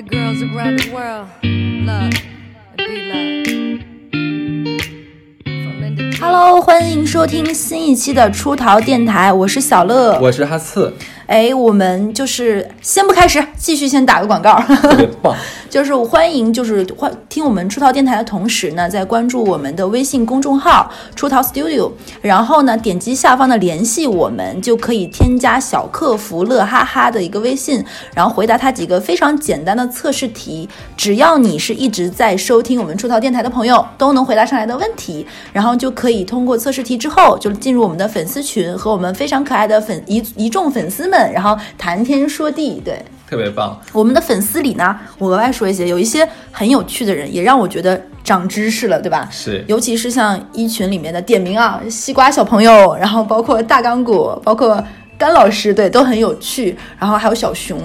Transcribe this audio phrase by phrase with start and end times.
[0.00, 1.26] the girls around the world.
[1.84, 2.10] Love,
[2.76, 3.80] be love.
[5.44, 10.18] From Linda to Hello，欢迎收听新一期的出逃电台，我是小乐。
[10.18, 10.94] 我是哈次，
[11.26, 14.58] 哎，我们就是先不开始，继续先打个广告。
[14.60, 15.36] 特别棒。
[15.70, 30.68] 就是欢迎，就是欢听我们出逃电台的同时呢，在关注我们的微信公众号“出逃 Studio”，然后呢，点击下方的联系我们，就可以添加小客服乐哈哈的一个微信，然后回答他几个非常简单的测试题。
[30.96, 43.00] 只要你是一直在收听我们出逃电台的朋友，都能回答上来的问题，然后就可以通过测试题之后，就进入我们的粉丝群，和我们非常可爱的粉一一众粉丝们，然后谈天说地，对。
[43.30, 49.28] 特别棒，我们的粉丝里呢，我额外说一些，有一些很有趣的人，也让我觉得长知识了，对吧？
[49.30, 54.82] 是尤其是像一群里面的点名啊，西瓜小朋友，然后包括大刚果，包括
[55.16, 56.76] 甘老师，对，都很有趣。
[56.98, 57.78] 然后还有小熊，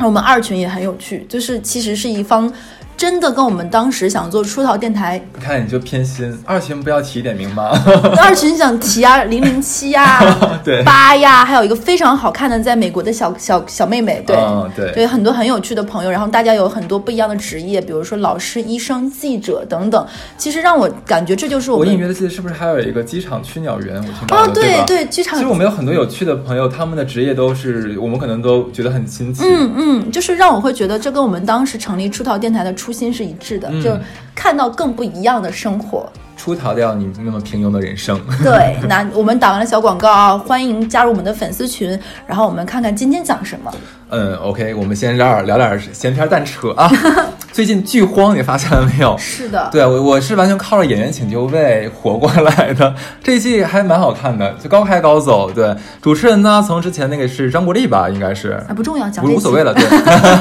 [0.00, 2.52] 我们二群也很有趣，就是其实是一方
[2.96, 7.70] 真的跟我们当时想做出逃电台你看你就偏心，二群不要提一点名吗？
[8.22, 10.20] 二群想提啊，零零七呀，
[10.64, 20.06] 对八呀，还有一个非常好看的在美国的小小小妹妹，对、嗯对对，很多很有趣的朋友，然后大家有很多不一样的职业，比如说老师、医生、记者等等。
[20.38, 23.96] 其实让我感觉这就是我们我隐约的记得是不是还有一个机场驱鸟员？
[23.96, 24.50] 我听到哦？
[24.54, 29.42] 对对，机场其实我们有很多有趣的朋友，他们的职业都是我们可能都觉得很新奇。
[29.44, 34.00] 嗯嗯，就是让我会觉得这跟我们当时成立出逃电台的初心是一致的，嗯就是
[34.34, 36.10] 看到更不一样的生活。
[36.36, 38.20] 出逃掉你那么平庸的人生。
[38.44, 43.72] 对，那我们打完了小广告啊，欢迎加入我们的粉丝群，然后我们看看今天讲什么。
[44.10, 46.90] 嗯，OK，我们先聊点聊点闲篇淡扯啊。
[47.52, 49.16] 最近剧荒，你发现了没有？
[49.16, 52.94] 是的，对，我我是完全靠着《演员请就位》活过来的。
[53.24, 55.50] 这一季还蛮好看的，就高开高走。
[55.50, 59.82] 对，主持人呢，从之前那个是张国立吧，应该是啊，不重要，讲无无所谓了，对，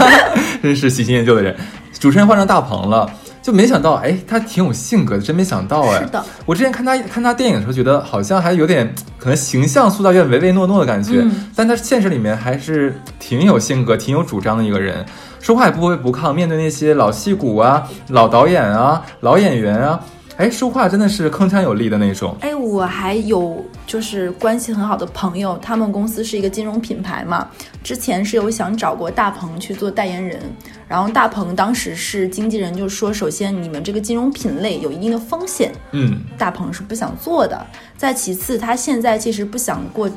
[0.61, 1.55] 真是喜新厌旧的人。
[1.99, 3.09] 主持人换成大鹏了，
[3.41, 11.47] 就没想到，哎，他挺有性格的，真没想到，哎，是的，我之前看他看他电影的时候，觉得好像还有点可能形象塑造有点唯唯诺诺的感觉，嗯。
[11.55, 15.05] 但他现实里面还是挺有性格、挺有主张的一个人，
[15.39, 19.99] 说话也不卑不亢，面对那些老戏骨啊、老导演啊、老演员啊，
[20.37, 22.35] 哎，说话真的是铿锵有力的那种。
[22.41, 27.47] 哎，我还有就是关系很好的朋友，他们公司是一个金融品牌嘛，
[27.83, 30.41] 之前是有想找过大鹏去做代言人，
[30.87, 37.65] 然后大鹏当时是经纪人就说，首先你们这个金融品类有一定的风险，嗯，大鹏是不想做的。
[37.97, 40.09] 再其次，他现在其实不想过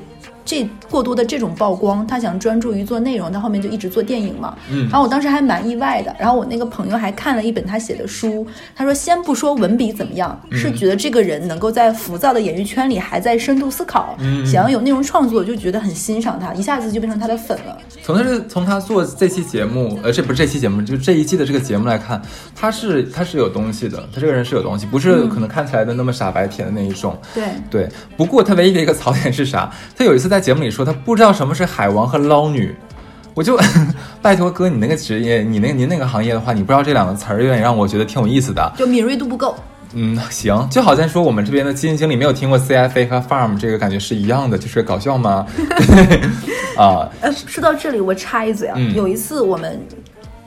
[0.48, 4.56] 这过多的这种曝光，他想专注于做内容，他后面就一直做电影嘛。
[4.70, 6.16] 嗯然后我当时还蛮意外的。
[6.18, 17.76] 然后我那个朋友还看了一本他写的书，他说先不说文笔怎么样，是觉得这个人能够在浮躁的演艺圈里还在深度思考，嗯想要有内容创作，就觉得很欣赏他，一下子就变成他的粉了。
[18.02, 22.22] 从他这从他做这期节目，呃，这不是这期节目，就是这一季的这个节目来看，
[22.56, 27.18] 他是他是有东西的，他这个人是有东西，不是可能看起来的那么傻白甜的那一种。
[27.34, 29.70] 对，对，不过他唯一的一个槽点是啥？
[29.94, 32.74] 他有一次在节目里说他不知道什么是海王和捞女，
[33.34, 33.58] 我就
[34.22, 38.72] 拜托哥，你那个职业，你那个您那个行业的话，你不知道这两个词儿，有点让我觉得挺有意思的。
[38.76, 39.54] 就敏锐度不够。
[39.94, 45.46] 嗯，行，就好像说我们这边的基金经理没有听过 CFA 和 Farm 这个感觉是一样的，就是搞笑吗？
[46.76, 49.80] 啊，呃，说到这里，我插一嘴啊，嗯有一次我们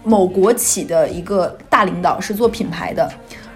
[0.03, 3.11] 某国企的一个大领导是做品牌的，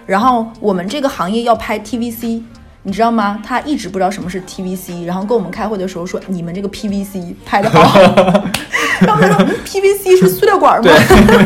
[0.06, 2.42] 然后我们这个行业要拍 TVC。
[2.86, 3.42] 你知道吗？
[3.44, 8.00] 他一直不知道什么是 TVC，然后跟我们开会的时候说：“你们这个 PVC 拍的好好。”
[9.02, 10.90] 然后他说：“PVC 是塑料管吗？”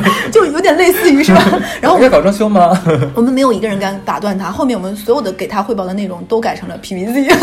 [0.31, 1.43] 就有点类似于是吧？
[1.81, 2.79] 然后我们要搞装修吗？
[3.17, 7.35] 我们没有一个人敢打断他，后面我们所有的给他汇报的内容都改成了 PVC，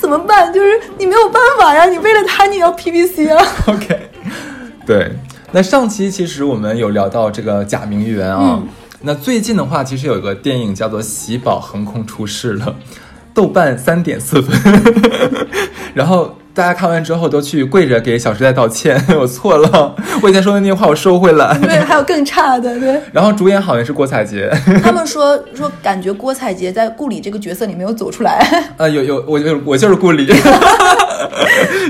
[0.00, 0.52] 怎么办？
[0.54, 3.44] 就是你没有办法呀，你为了他你要 PVC 啊。
[3.66, 4.08] OK，
[4.86, 5.10] 对，
[5.50, 8.38] 那上期其实我们有聊到这个假名媛啊。
[8.62, 8.68] 嗯
[9.00, 12.74] 那最近的话，其实有一个电影叫做《喜宝横空出世》了，
[13.32, 14.82] 豆瓣三点四分，
[15.94, 21.56] 然后大家看完之后都去跪着给《小时代》道歉， 我错了， 我以前说的那些话我收回来。
[21.62, 24.50] 对，还有更差的，对 然后主演好像是郭采洁，
[24.82, 28.44] 他们说说感觉郭采洁在顾里这个角色里没有走出来，
[28.76, 30.26] 呃，有有，我就我就是顾里，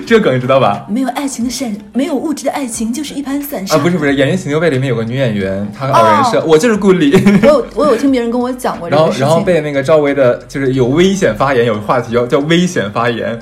[0.06, 0.84] 这个梗你知道吧？
[0.86, 3.74] 没有爱情的闪，没有物质的爱情就是一盘散沙。
[3.74, 7.14] 啊，不是不是，《演员请就位》里面有个女演员，她傲人设，我就是顾里。
[7.42, 13.38] 我有我有听别人跟我讲过这然后个事情，然后被那个赵薇的，就是有危险发言，有个话题叫叫危险发言，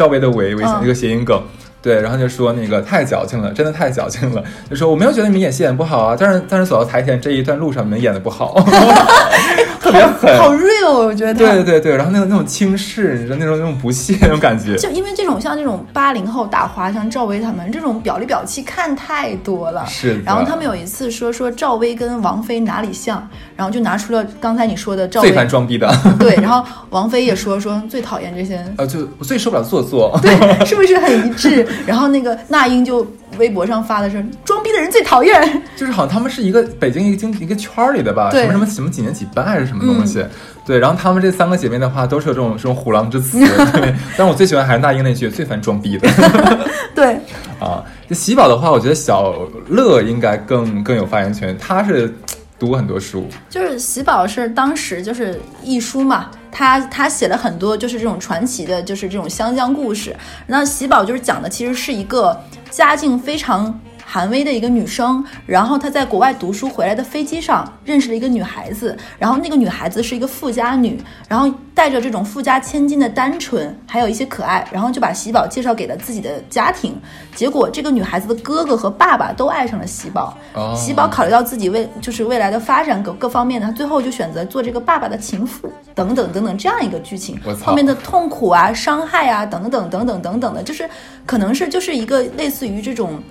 [0.00, 0.80] 赵薇的薇危险、嗯。
[0.80, 1.38] 这个谐音梗，
[1.82, 4.42] 对，然后就说那个太矫情了，真的太矫情了。
[4.68, 8.54] 就说我没有觉得你们演戏演不好啊，但是但是走到台前这一段路上，你们演的不好，
[9.80, 11.34] 特别狠，好 real，我觉得。
[11.34, 14.76] 对对对，然后那种那种轻视，你知道那种那种不屑那种感觉。
[14.76, 19.86] 就因为这种像这种八零后打滑，像赵薇他们这种表里表气看太多了。
[19.86, 20.22] 是的。
[20.26, 25.90] 然后他们有一次说说赵薇跟王菲哪里像，然后就拿出了刚才你说的赵薇最烦装逼的。
[26.20, 28.62] 对，然后王菲也说说最讨厌这些。
[28.76, 30.18] 呃，就我最受不了做作。
[30.20, 30.30] 对，
[30.66, 31.66] 是不是很一致？
[31.86, 33.06] 然后那个那英就
[33.38, 40.24] 微博上发的是装逼的人最讨厌，就是好像他们是一个北京一个经一个圈里的吧，什么什么什么几年几班还是什么东西。
[40.66, 43.38] 对，然后她们这三个姐妹的话，都是有这种这种虎狼之词。
[43.72, 46.08] 对，但我最喜欢还是那英那句最烦装逼的。
[46.94, 47.14] 对，
[47.58, 49.34] 啊，这喜宝的话，我觉得小
[49.68, 52.14] 乐应该更更有发言权，他是
[52.58, 53.26] 读过很多书。
[53.48, 60.14] 就是喜宝是当时就是一书嘛，他他写了很多就是这种传奇的，就是这种湘江故事。
[60.46, 62.38] 那喜宝就是讲的其实是一个
[62.70, 63.80] 家境非常。
[64.12, 77.00] 韩威的一个女生，然后她在国外读书回来的飞机上认识了一个女孩子，然后那个女孩子是一个富家女，然后带着这种富家千金的单纯，还有一些可爱，然后就把喜宝介绍给了自己的家庭。
[77.36, 80.36] 结果这个女孩子的哥哥和爸爸都爱上了喜宝，
[80.74, 87.38] 喜宝考虑到自己未就是未来的发展各各方面呢，最后就选择做这个爸爸的情妇，等等等等这样一个剧情。
[87.64, 90.90] 后面的痛苦啊、伤害啊，等等等等等等的，就是
[91.24, 93.22] 可能是就是一个类似于这种。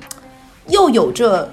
[0.69, 1.50] 又有着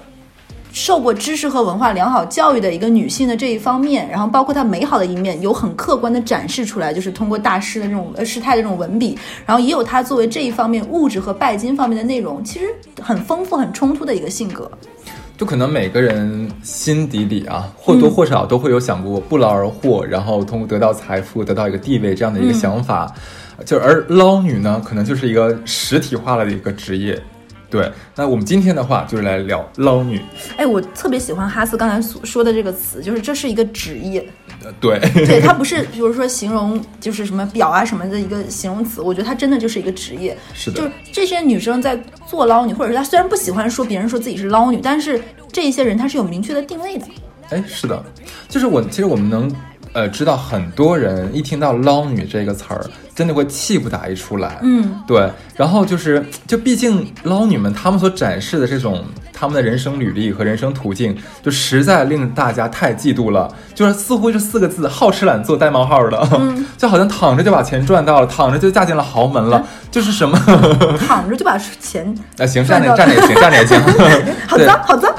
[0.71, 12.65] 受过知识和文化良好教育的一个女性的这一方面，然后包括她美好的一面，有很客观的展示出来，就是通过大师的这种呃师太的这种文笔，然后也有她作为这一方面物质和拜金方面的内容，其实
[13.01, 14.69] 很丰富、很冲突的一个性格。
[15.35, 23.13] 就可能每个人心底里啊，或多或少都会有想过不劳而获，然后通过得到财富、得到一个地位这样的一个想法。
[23.63, 27.19] 就而捞女呢，可能就是一个实体化了的一个职业。
[27.69, 30.21] 对，那我们今天的话就是来聊捞女。
[30.55, 34.25] 哎，我特别喜欢哈斯刚才所说的这个词，就是这是一个职业。
[34.79, 40.37] 对，对，它不 是比如说形容就是什么表啊什么的一个形容词，我觉得它真的就是一个职业。
[40.53, 45.21] 是的，就是这些女生在做捞女，或者是她虽然不喜欢说别人说自己是捞女，但是
[45.51, 47.05] 这一些人她是有明确的定位的。
[47.49, 48.03] 哎，是的，
[48.47, 49.53] 就是我其实我们能。
[49.97, 52.85] 呃，知道很多人一听到“捞女”这个词儿，
[53.15, 54.59] 真的会气不打一处来。
[54.61, 55.27] 嗯，对。
[55.55, 59.03] 然后就是，就毕竟捞女们她们所展示的这种
[59.37, 63.47] 他们的人生履历和人生途径，就实在令大家太嫉妒了。
[63.75, 66.27] 就是似乎这四个字“好吃懒做”带冒号的，
[66.77, 70.39] 就好像躺着就把钱赚到了，躺着就嫁进了豪门了，就是什么
[71.07, 72.15] 躺着就把钱。
[72.37, 73.79] 那行，站着站着也行，站着也行。
[74.47, 75.13] 好的，好的。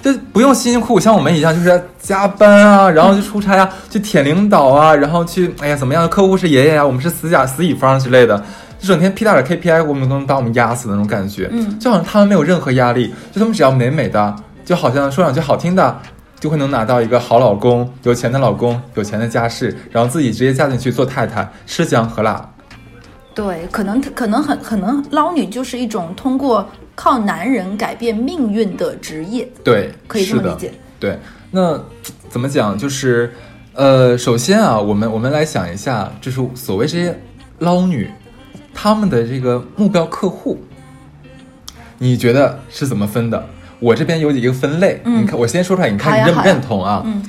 [0.00, 6.08] 就不用辛辛苦苦像我们一样，就是加班啊，然后去出差啊，去舔领导啊，然后去哎呀怎么样？
[6.08, 8.40] 客户是爷爷呀，我们是死甲死乙方之类的，
[8.78, 11.48] 就整天 P 大点 KPI，我们都能把我们压死的那种感觉。
[11.50, 16.00] 嗯，就好像他们没有任何压力，就他们只要美美的，就好像说两句好听的，
[16.38, 22.48] 就会能拿到一个好老公、有钱的老公、有钱的家世，然后自己直接嫁进去做太太，吃香喝辣。
[23.34, 29.48] 对，可能可能很可能捞女就是一种通过靠男人改变命运的职业。
[29.62, 30.72] 对，可以这么理解。
[30.98, 31.16] 对，
[31.52, 31.80] 那
[32.28, 32.76] 怎么讲？
[32.76, 33.32] 就是，
[33.74, 37.16] 呃，首先啊，我们我们来想一下，就是所谓这些
[37.60, 38.10] 捞女，
[38.80, 40.56] 他们的这个目标客户，
[41.98, 43.44] 你觉得是怎么分的？
[43.80, 47.02] 我这边有几个分类，你看，我先说出来，你看你认不认同啊？
[47.04, 47.20] 嗯。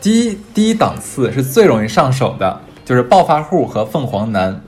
[0.00, 4.60] 第一，第一档次是最容易上手的，就是暴发户和凤凰男。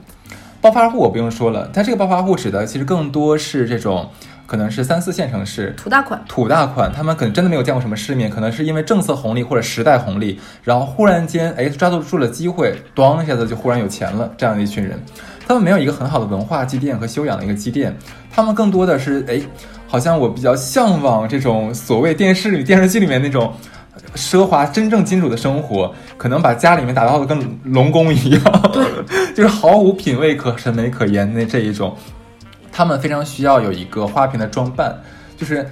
[0.61, 4.09] 暴发户我不用说了，他这个暴发户指的其实更多是这种，
[4.47, 14.97] 可能是三四线城市土大款，土大款，他们可能真的没有见过什么世面，可能是因为政策红利或者时代红利，然后忽然间哎抓住住了机会，咣一下子就忽然有钱了，这样的一群人，
[15.47, 17.95] 他们没有一个很好的文化积淀和修养的一个积淀，
[18.31, 19.41] 他们更多的是哎，
[19.87, 23.53] 好像我比较向往这种所谓电视里电视剧里面那种。
[24.15, 28.85] 奢华真正金主的生活，可能把家里面打造的跟龙宫一样，对，
[29.35, 31.95] 就是毫无品味可审美可言的这一种。
[32.71, 34.93] 他们非常需要有一个花瓶的装扮，
[35.37, 35.69] 就是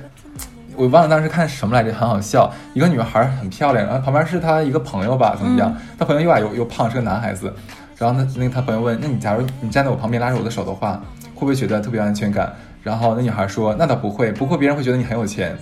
[0.76, 2.50] 我忘了当时看什么来着，很好笑。
[2.74, 5.76] 一个女孩很漂亮，然后旁边是她一个朋友吧，怎么样？
[5.98, 7.54] 她朋友又矮又又胖，是个男孩子。
[8.00, 11.04] 然后他那个他朋友问：“那你假如你站在我旁边拉着我的手的话，
[11.36, 12.52] 会不会觉得特别有安全感？”
[12.82, 15.54] 然后那女孩说：“那倒不会，不过别人会觉得你很有钱，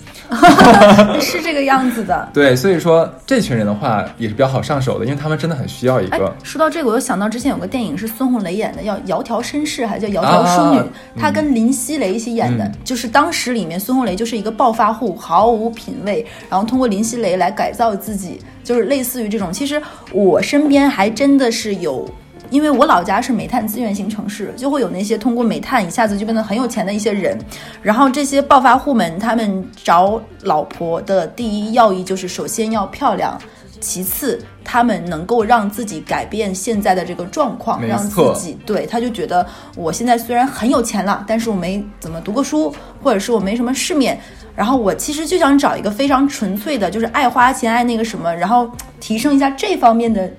[1.20, 2.26] 是这个样子的。
[2.32, 6.32] ”对，所以说这群人的话也是比较好上手的，因为他们真的很需要一个。
[6.44, 10.80] 说到这个，我又想到之前有个电影是孙红雷演的，叫《窈窕绅士》，还叫《窈窕淑女》，
[11.20, 19.52] 他跟林熙蕾一起演的，就是当时里面孙红雷就是一个暴发户，毫无品味，然后通过林熙蕾来改造自己，就是类似于这种。
[19.52, 22.08] 其实我身边还真的是有。
[22.50, 27.38] 因为我老家是煤炭资源型城市，就会有那些通过煤炭一下子就变得很有钱的一些人，
[27.82, 33.40] 然后这些暴发户们，他们找老婆的第一要义就是首先要漂亮。
[33.80, 42.74] 其次，他们能够让自己改变现在的这个状况，让自己对他就觉得我现在虽然很有钱了，但是我没怎么读过书，
[43.04, 44.20] 或者是我没什么世面，
[44.56, 48.68] 然后我其实就想找一个非常纯粹的，就是爱花钱爱那个什么，然后
[49.00, 50.38] 提升一下这方面的就是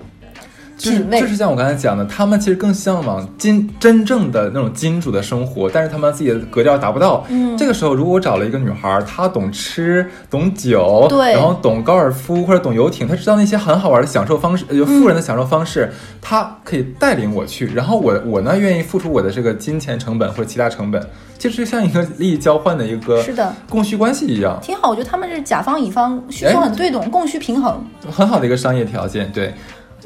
[0.79, 1.19] 品味。
[1.19, 7.25] 就是像我刚才讲的，他们其实更向往金真正的那种金主的生活，但是他们自己的格调达不到。
[7.29, 17.67] 嗯，这个时候如果我找了一个女孩儿，她懂吃、懂酒，对然后懂高尔夫或者懂游艇，她知道那些很好玩的享受方式，就，富人的享受方式，她可以带领我去。
[17.73, 21.01] 然后我我呢愿意付出我的这个金钱成本或者其他成本，
[21.37, 27.83] 其实就像一个利益交换的一个是的供需关系一样，挺好，我觉得他们是甲方乙方需求哎很对等，供需平衡。
[28.09, 29.31] 很好的一个商业条件。
[29.31, 29.53] 对，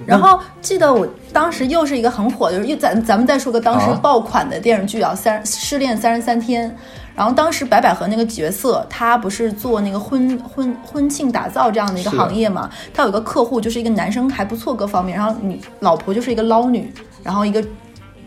[0.05, 6.69] 然后记得我当时又是一个很火的，就是又咱咱们再说个当时啊爆款的电视剧啊，三失恋三十三天》。
[7.15, 12.67] 然后当时白百合那个角色，她不是做那个婚婚婚庆打造这样的一个行业嘛？
[12.91, 17.63] 她有一个客户就是一个男生还不错各方面，然后你老婆就是一个捞女，然后一个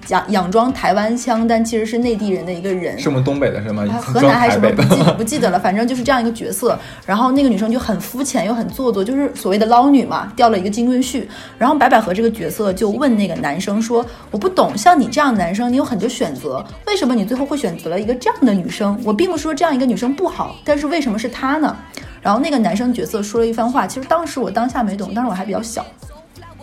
[0.06, 2.98] 假佯装台湾腔，但其实是内地人的一个人。
[2.98, 3.84] 是我们东北的是吗？
[4.00, 6.78] 河南还是什么不记不记得了，反正就是这样一个角色。
[7.04, 11.26] 然后那个女生就很肤浅又很做作，就是所谓的捞女嘛，掉了一个金龟婿。
[11.58, 18.96] 然后白百合这个角色就问那个男生说：“我不懂，像你这样的男生，你有很多选择，为什么你最后会选择了一个这样的女生？
[19.04, 21.76] 我并不是说这样一个女生不好，但是为什么是她呢？”
[22.22, 25.84] 然后那个男生角色说了一番话，其实当时我当下没懂，当时我还比较小。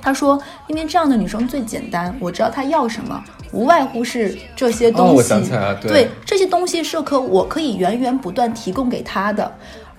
[0.04, 5.12] 他说：“因为这样的女生最简单，我知道她要什么，无外乎是这些东西。
[5.12, 9.50] 哦我想起来了对对这些东西是可我可以源源不断提供给她的，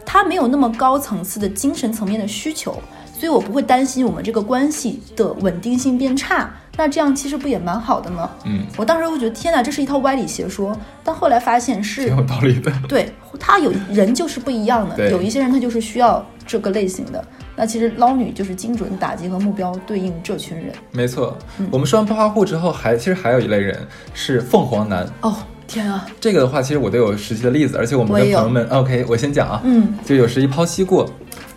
[0.05, 2.73] 她没有那么高层次的精神层面的需求，
[3.19, 6.51] 所以我不会担心我们这个关系的稳定性变差。
[6.77, 8.29] 那这样其实不也蛮好的吗？
[8.45, 12.71] 嗯，我当时会觉得天哪，这是一套歪理邪说，但后来发现是挺有道理的。
[12.89, 17.25] 对他有人就是不一样的，有一些人他就是需要这个类型的。
[17.57, 20.73] 那其实捞女就是精准打击和目标对应这群人。
[20.91, 23.79] 没错，嗯我们说完暴发户之后，还其实还有一类人
[24.13, 25.07] 是凤凰男。
[25.21, 26.07] 哦，天啊！
[26.21, 31.09] 这个的话，其实我都有实际的例子，而且我们我也有跟朋友们，OK，我先讲啊，嗯，就有实际剖析过。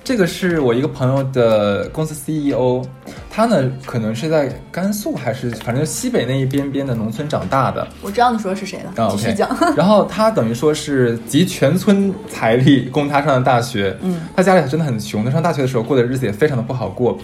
[0.07, 2.81] 这个是我一个朋友的公司 CEO，
[3.29, 9.49] 他呢可能是在甘肃还是反正西北那一边边的农村长大的，我知道你说的是谁了，继续讲。
[9.75, 17.17] 然后他等于说是集全村财力供他上的大学，嗯，他家里真的很穷，他上大学的时候过的日子也非常的不好过，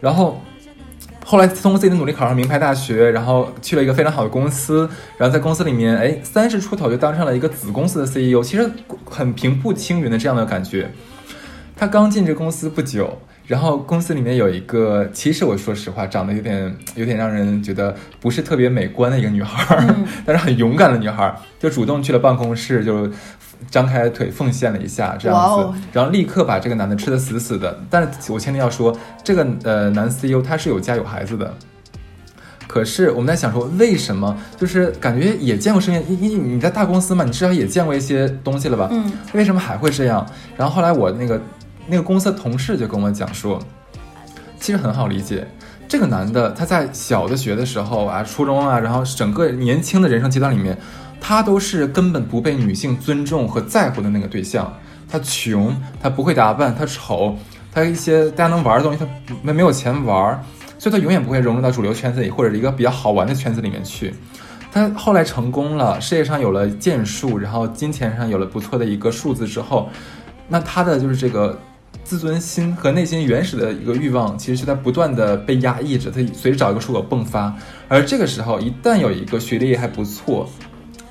[0.00, 0.40] 然后。
[1.26, 4.86] 后来通过自己的努力考上名牌大学，然后去了一个非常好的公司，
[5.16, 8.70] 然后在公司里面，哎，三十出头就当上了一个子公司的 CEO，其实
[9.08, 10.90] 很平步青云的这样的感觉。
[11.76, 19.76] 他刚进这公司不久，然后公司里面有一个，其实我说实话，长得有点有点让人觉得不是特别美观的一个女孩
[20.24, 23.10] 但是很勇敢的女孩儿，就主动去了办公室，就
[23.70, 27.78] 张开腿奉献了一下这样子，哦然后立刻把这个男的吃的死死的。
[27.90, 31.52] 但是我前提要说，这个呃男 CEO 他是有家有孩子的。
[32.66, 38.88] 可是我们在想说，为什么就是感觉也见过世面，因因为你在大公司嘛，你至少也见过一些东西了吧？
[38.90, 40.26] 嗯，为什么还会这样？
[40.56, 41.40] 然后后来我那个
[41.86, 43.60] 那个公司的同事就跟我讲说，
[44.58, 45.46] 其实很好理解，
[45.86, 50.76] 这个男的他在小的学的时候啊，初中啊，然后整个年轻的人生阶段里面，
[51.20, 54.72] 他都是根本不被女性尊重和在乎的那个对象。
[55.06, 57.36] 他穷，他不会打扮，他丑，
[57.72, 59.06] 他一些大家能玩的东西，他
[59.42, 60.42] 没没有钱玩，
[60.78, 64.12] 所以他永远不会融入到主流圈子里或者一个比较好玩的圈子里面去。
[64.72, 69.88] 他后来成功了，事业上有了建树，然后金钱上有了不错的一个数字之后，
[70.48, 71.56] 那他的就是这个
[72.04, 77.52] 自尊心和内心原始的一个欲望，其实是在不断的被压抑着，他随时找一个出口迸发。
[77.88, 80.48] 而这个时候，一旦有一个学历还不错、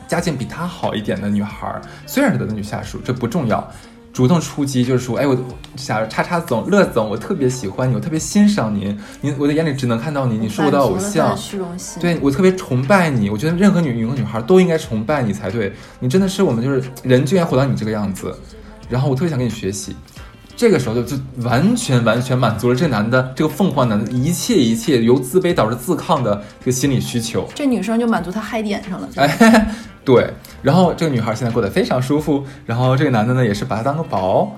[0.07, 3.67] 家境比他好一点的女孩儿，虽然是他的女下属，这不重要。
[4.13, 5.35] 主动出击，就是说，哎，我
[5.75, 11.99] 想叉叉总、乐总，我特别喜欢你，我特别欣赏您，您我的眼里只能看到你，你是我的偶像，虚荣心。
[11.99, 18.31] 对我特别崇拜你，我觉得任何女女和女孩都应该崇拜你才对，你真的是我们就是人就应该活到你这个样子，
[18.87, 19.95] 然后我特别想跟你学习。
[20.63, 27.45] 这个时候就就完全完全满足了这男的这个凤凰男的一切一切由自卑导致自抗的这个心理需求。
[27.53, 29.09] 这女生就满足他嗨点上了。
[29.17, 30.25] 哎， 对，
[30.61, 34.57] 然后这个女孩现在过得非常舒服，然后这个男的呢也是把她当个宝，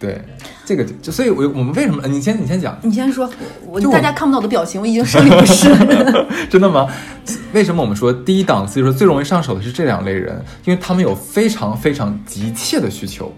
[0.00, 0.20] 对，
[0.64, 3.30] 这个就就所以我我们为什么你先你先讲，你先说，
[3.64, 6.26] 我大家看不到我的表情，我已经生理不适了。
[6.50, 6.88] 真的吗？
[7.52, 10.44] 为什么我们说低档次就是最容易上手的是这两类人？
[10.64, 13.32] 因为他们有非常非常急切的需求，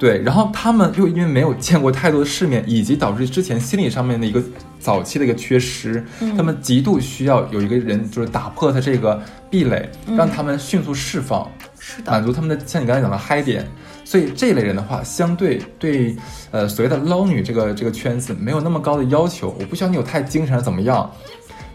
[0.00, 4.42] 对，然后他们又因为没有见过太多的世面，以及导致之前心理上面的一个
[4.80, 6.34] 早期的一个缺失，嗯。
[6.34, 12.10] 他们极度需要有一个人就是打破他这个壁垒，让他们迅速释放，嗯是的。
[12.10, 13.66] 满足他们的像你刚才讲的嗨点。
[14.02, 16.16] 所以这类人的话，相对对
[16.50, 21.08] 呃所谓的捞女这个这个圈子没有那么高的要求，我不需要你有太精神怎么样，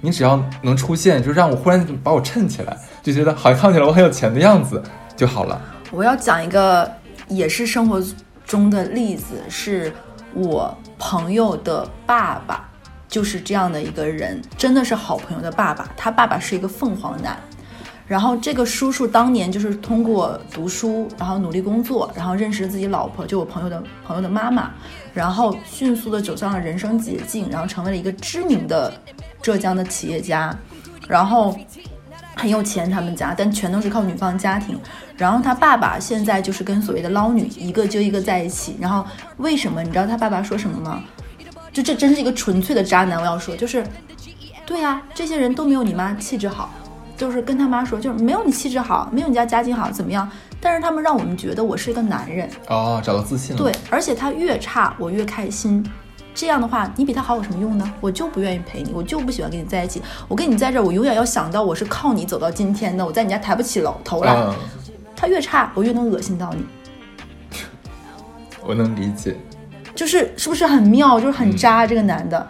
[0.02, 4.82] 你只要能出现，就让我忽然把我衬起来，就觉得好像看起来我很有钱的样子
[5.16, 5.62] 就好了。
[5.92, 6.92] 我要讲一个
[7.28, 8.04] 也是生活
[8.46, 9.92] 中的例子，是
[10.34, 12.70] 我朋友的爸爸，
[13.08, 15.90] 就是这样的一个人，真的是好朋友的爸爸。
[15.98, 17.38] 他爸爸是一个凤凰男，
[18.08, 24.72] 然后这个叔叔当年就是通过读书，然后努力工作，然后认识自己老婆，就我朋友的朋友的妈妈，
[25.14, 28.94] 然后迅速的走上了人生捷径，然后成为了一个知名的
[29.42, 30.56] 浙江的企业家，
[31.08, 31.58] 然后。
[32.36, 34.80] 很有钱，他们家，但全都是靠女方家庭。
[35.18, 38.76] 然后他爸爸现在就是跟所谓的捞女一个接一个在一起。
[38.80, 39.06] 然后
[39.38, 39.82] 为什么？
[39.82, 41.02] 你知道他爸爸说什么吗？
[41.72, 43.20] 就这真是一个纯粹的渣男。
[43.20, 43.84] 我要说，就是，
[44.66, 46.70] 对啊，这些人都没有你妈气质好，
[47.18, 50.30] 就是跟他妈说，就是没有你气质好，没有你家家境好，怎么样？
[50.62, 53.62] 但是他们让我们觉得我是一个男人，哦，找到自信了。
[53.62, 55.86] 对，而且他越差我越开心。
[56.36, 57.94] 这样的话，你比他好有什么用呢？
[58.02, 60.02] 我就不愿意陪你，我就不喜欢跟你在一起。
[60.28, 64.34] 我跟你在这儿，我永远要想到我是靠你走到今天的，我在你家抬不起楼头来。
[64.36, 64.54] 嗯，
[65.16, 66.66] 他越差，我越能恶心到你，
[68.62, 69.38] 我能理解，
[69.96, 71.18] 就是是不是很妙？
[71.22, 72.46] 就是很渣、这个男的。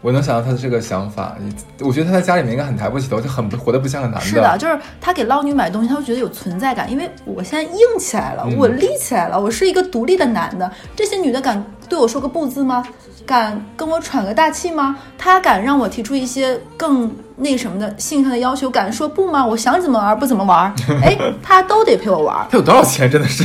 [0.00, 1.34] 我能想到他的这个想法。
[1.80, 4.20] 我觉得他在家里面应该很抬不起头，就很不活得不像个男的。
[4.20, 10.70] 是的，就是他给捞女买东西，他会觉得有存在感，因为我现在硬起来了，嗯我立起来了，我是一个独立的男的。
[10.94, 12.84] 这些女的敢对我说个不字吗？
[13.26, 14.96] 敢跟我喘个大气吗？
[15.16, 19.44] 他敢让我提出一些更那什么的性上的要求，敢说不吗？
[19.44, 22.46] 我想怎么玩不怎么玩， 哎，他都得陪我玩。
[22.50, 23.10] 他有多少钱？
[23.10, 23.44] 真的是，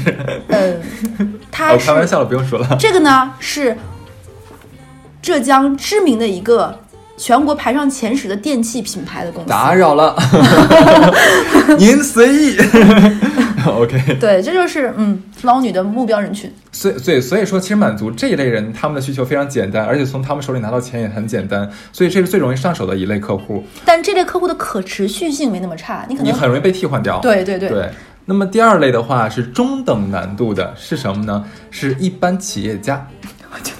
[0.49, 2.75] 嗯，他开玩笑了，不用说了。
[2.77, 3.77] 这个呢是
[5.21, 6.77] 浙江知名的一个
[7.19, 9.49] 全国排上前十的电器品牌的公司。
[9.49, 10.15] 打扰了，
[11.77, 12.57] 您随意。
[13.67, 16.49] OK，对，这就是嗯捞女的目标人群。
[16.71, 27.19] 所以所以所以说，其实满足这一类人，他们的需求非常简单，而且从他们手里拿到钱也很简单，所以这是最容易上手的一类客户，但这类客户的可持续性没那么差，你可能你很容易被替换掉。
[27.19, 27.89] 对对对对。
[28.23, 31.43] 那么第二类的话是中等难度的，是什么呢？
[31.69, 33.05] 是一般企业家，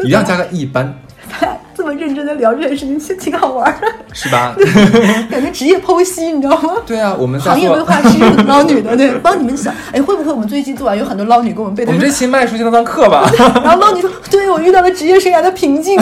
[0.01, 0.93] 一定要加个一般，
[1.79, 4.53] 这么认真的聊这件事情，其实挺好玩的，是吧？
[5.31, 6.73] 感觉职业剖析，你知道吗？
[6.85, 13.31] 对啊，我们行业规，划师捞女的，对， 帮你们想，哎，会不会我们最近做完有很多捞女跟我们背的我们这期卖出去那堂课吧。
[13.63, 15.97] 然后捞女说，对我遇到了职业生涯的瓶颈，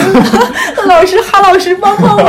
[0.86, 2.24] 老师哈老师帮帮我，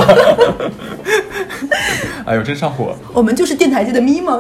[2.25, 2.95] 哎呦，真上火！
[3.13, 4.39] 我们就是电台界的咪蒙。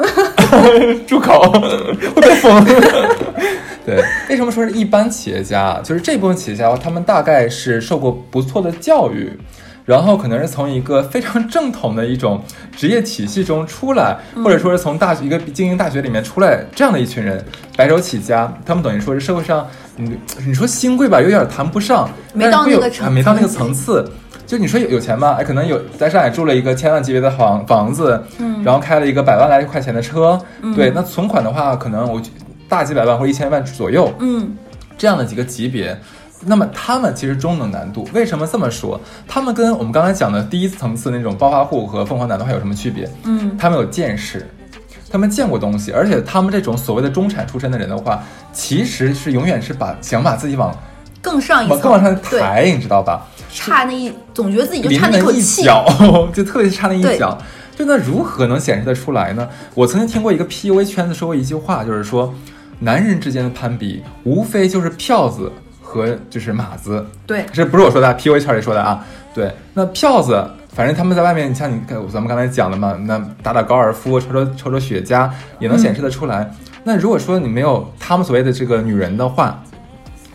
[1.07, 1.51] 住口，
[2.13, 2.63] 会被封。
[3.85, 5.81] 对，为什么说是一般企业家啊？
[5.83, 9.31] 就是这部分企业家，他们大概是受过不错的教育，
[9.85, 12.41] 然后可能是从一个非常正统的一种
[12.75, 17.43] 职业体系中出来，或者说是从大学一个精英大学里面出来这样的一群人，
[17.75, 24.07] 白手起家，他们等于说是社会上，你你说新贵吧，有点谈不上，没到但是会有那个层啊没到那个层次。
[24.45, 30.41] 就你说有有钱吧，哎，可能有在上海住了一个千万级别的房房子，嗯，然后开了一个百万来块钱的车，
[30.75, 32.19] 对，那存款的话，可能我
[32.69, 34.55] 大几百万或一千万左右，嗯，
[34.97, 35.99] 这样的几个级别。
[36.45, 39.01] 那么他们其实中等难度，为什么这么说？
[39.27, 43.09] 他们跟我们刚才讲的第一层次那种暴发户和凤凰男的话有什么区别？
[43.23, 44.47] 嗯，他们有见识，
[45.11, 50.73] 他们见过东西，而且他们这种所谓的中产出身的人的话，其实是永远是把想把自己往
[51.21, 53.25] 更上一层，往更往上，抬，你知道吧？
[53.51, 55.63] 差那一，总觉得自己就差那一口气。
[55.63, 55.85] 脚，
[56.31, 57.37] 就特别差那一脚。
[57.75, 59.47] 就那如何能显示得出来呢？
[59.73, 62.33] 我曾经听过一个 PUA 圈子说过一句话，就是说，
[62.79, 67.05] 男人之间的攀比，无非就是票子和就是马子。
[67.27, 69.05] 对，这不是我说的，PUA 圈里说的啊。
[69.33, 71.79] 对，那票子，反正他们在外面，你像你
[72.11, 76.49] 咱们刚才讲的嘛，那打打高尔夫、抽抽抽抽雪茄，也能显示得出来。
[76.83, 79.61] 那如果说你没有他们所谓的这个女人的话，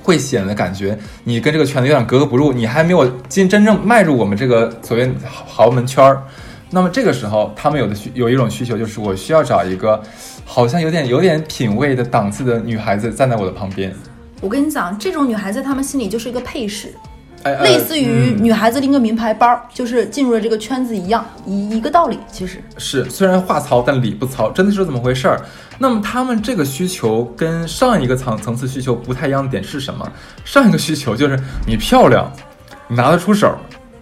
[0.02, 6.22] 会显得感觉你跟这个圈子有点格格不入，你还没有进真正迈入我们这个所谓豪门圈儿。
[6.70, 10.02] 那么这个时候，他们有的需有一种需求，就是我需要找一个
[10.44, 13.92] 好像有点有点品味的档次的女孩子站在我的旁边，
[14.40, 16.94] 我跟你讲，这种女孩子在他们心里就是一个配饰，
[17.42, 22.18] 哎，类似于嗯女孩子拎个名牌包，就是进入了这个圈子一样，一一个道理。
[22.30, 25.40] 其实，是虽然话糙，但理不糙，真的是这么回事儿。
[25.78, 30.08] 那么他们这个需求跟上一个层层次需求不太一样的点是什么？
[30.44, 32.30] 上一个需求就是你漂亮，
[32.86, 33.58] 你拿得出手，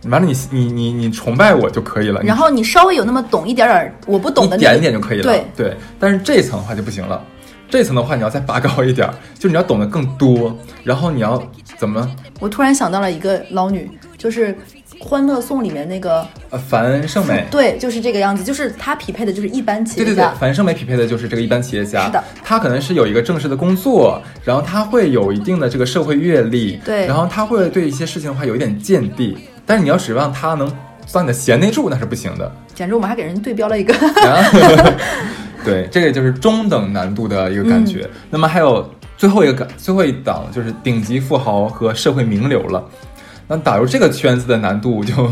[0.09, 5.25] 完了你你你你崇拜我就可以了，然后你稍微有那么懂一点点儿我不懂的一那个点点就可以了。
[5.25, 7.23] 对对，但是这一层的话就不行了。
[7.71, 11.43] 这一层的话，你要再拔高一点儿，就是你要懂得更多，然后你要
[11.79, 12.07] 怎么？
[12.39, 14.49] 我突然想到了一个捞女，就是
[14.99, 22.05] 《欢乐颂》里面那个，呃，樊胜美， 对，就是这个样子，就是她匹配的就是一般企业家对对对，，樊胜美匹配的就是这个一般企业家。
[22.05, 30.71] 是的，他可能是有一个正式的工作，然后他会有一定的这个社会阅历，对然后他会对一些事情的话有一点见地，但是你要指望他能
[31.07, 32.51] 钻你的贤内助，那是不行的。
[32.75, 33.95] 简直我们还给人对标了一个，
[35.65, 38.09] 对，这个就是中等难度的一个感觉。
[38.31, 42.85] 那么还有最后一个，最后一档就是顶级富豪和社会名流了。
[43.47, 45.31] 那打入这个圈子的难度就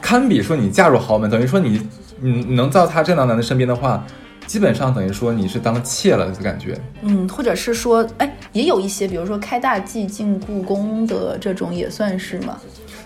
[0.00, 1.82] 堪比说你嫁入豪门，等于说你
[2.20, 4.04] 你你能到他这样的男的身边的话，
[4.46, 6.78] 基本上等于说你是当妾了的感觉。
[7.02, 12.56] 嗯，或者是说，哎，也有一些，比如说开大 G 进故宫的这种，也算是嘛。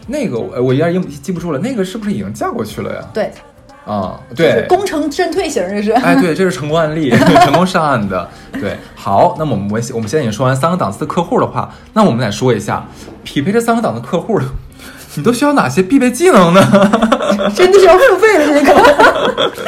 [0.06, 3.00] 那个我我一下记记不住了，那个是不是已经嫁过去了呀？
[3.14, 3.30] 对，
[3.84, 5.92] 啊，就是对，功成身退型，这是。
[5.92, 8.28] 哎，对，这是成功案例，成功上岸的。
[8.52, 12.86] 对，好，那么我们我我们现在已经说完三个档次的客户的话，那我们来说一下
[13.22, 14.40] 匹配这三个档的客户，
[15.14, 16.60] 你都需要哪些必备技能呢？
[17.54, 19.62] 真的是要付费的这个。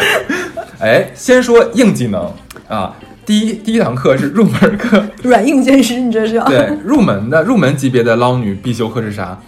[0.81, 2.31] 哎，先说硬技能
[2.69, 2.95] 啊，
[3.25, 6.45] 第一第一堂课是入门课，软硬兼施，你这是要。
[6.47, 9.39] 对，入门的入门级别的捞女必修课是啥？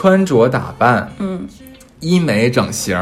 [0.00, 1.46] 穿着打扮，嗯，
[2.00, 2.98] 医美整形。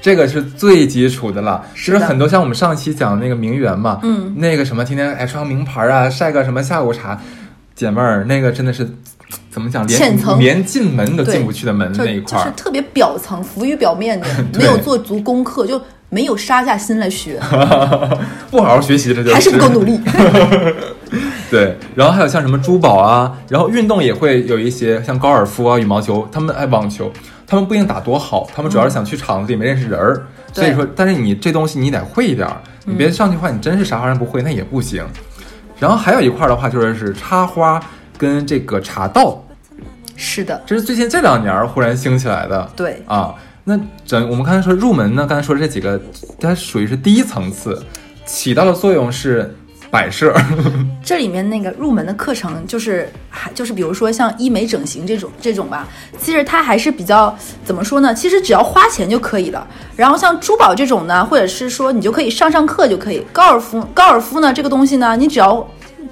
[0.00, 7.20] 这个是最基础的了，其实的很多像我们上期讲的那个名媛嘛，嗯，那个什么天天爱穿名牌啊，晒个什么下午茶，
[7.74, 8.88] 姐妹儿，那个真的是
[9.50, 14.26] 怎么讲，连连进门都进不去的门那一块儿，就是特别表层、浮于表面的，
[14.58, 15.78] 没有做足功课，就
[16.14, 17.40] 没有杀下心来学，
[18.48, 19.98] 不好好学习，这就是还是不够努力。
[21.50, 27.12] 对，然后还有像什么珠宝啊，然后运动也会有一些像高尔夫啊、羽毛球，他们爱网球，
[27.48, 30.24] 他们不一定打多好，他们主要是想去场子里面认识人儿。
[30.52, 35.04] 所以说，但是你这东西你得会一点儿，你别上去的话，你真是啥玩意儿不会，那也不行。
[35.80, 37.82] 然后还有一块儿的话，就是是插花
[38.16, 39.44] 跟这个茶道，
[40.14, 42.70] 是的，这是最近这两年儿忽然兴起来的。
[42.76, 45.98] 对，啊，那整我们刚才说入门呢，刚才说的这几个，
[46.38, 47.82] 它属于是第一层次，
[48.26, 49.56] 起到的作用是
[49.90, 50.34] 摆设。
[51.02, 58.12] 这里面那个入门的课程，就是还就是比如说像医美整形这种这种吧，其实它还是比较怎么说呢？
[58.14, 59.66] 其实只要花钱就可以了。
[59.96, 63.24] 然后像珠宝这种呢，或者是说你就可以上上课就可以。
[63.32, 65.66] 高尔夫高尔夫呢这个东西呢，你只要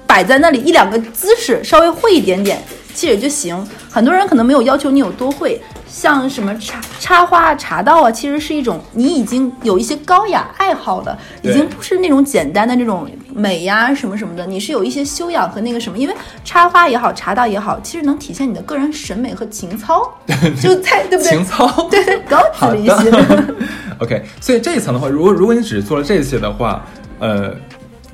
[0.07, 2.59] 摆在那里一两个姿势稍微会一点点，
[2.95, 3.55] 其实也就行。
[3.91, 5.61] 很多人可能没有要求你有多会，
[5.93, 20.11] 像什么插插花啊、茶道啊，其实是一种你已经有一些高雅爱好的，已经不是那种简单的那种美呀什么什么的，你是有一些修养和那个什么，因为插花也好，茶道也好，其实能体现你的个人审美和情操，
[20.59, 21.29] 就太对不对？
[21.31, 21.87] 情操。
[21.91, 23.11] 对对，高级了一些。
[23.99, 26.83] OK，所以这一层的话，如果如果你只是做了这些的话，
[27.19, 27.53] 呃，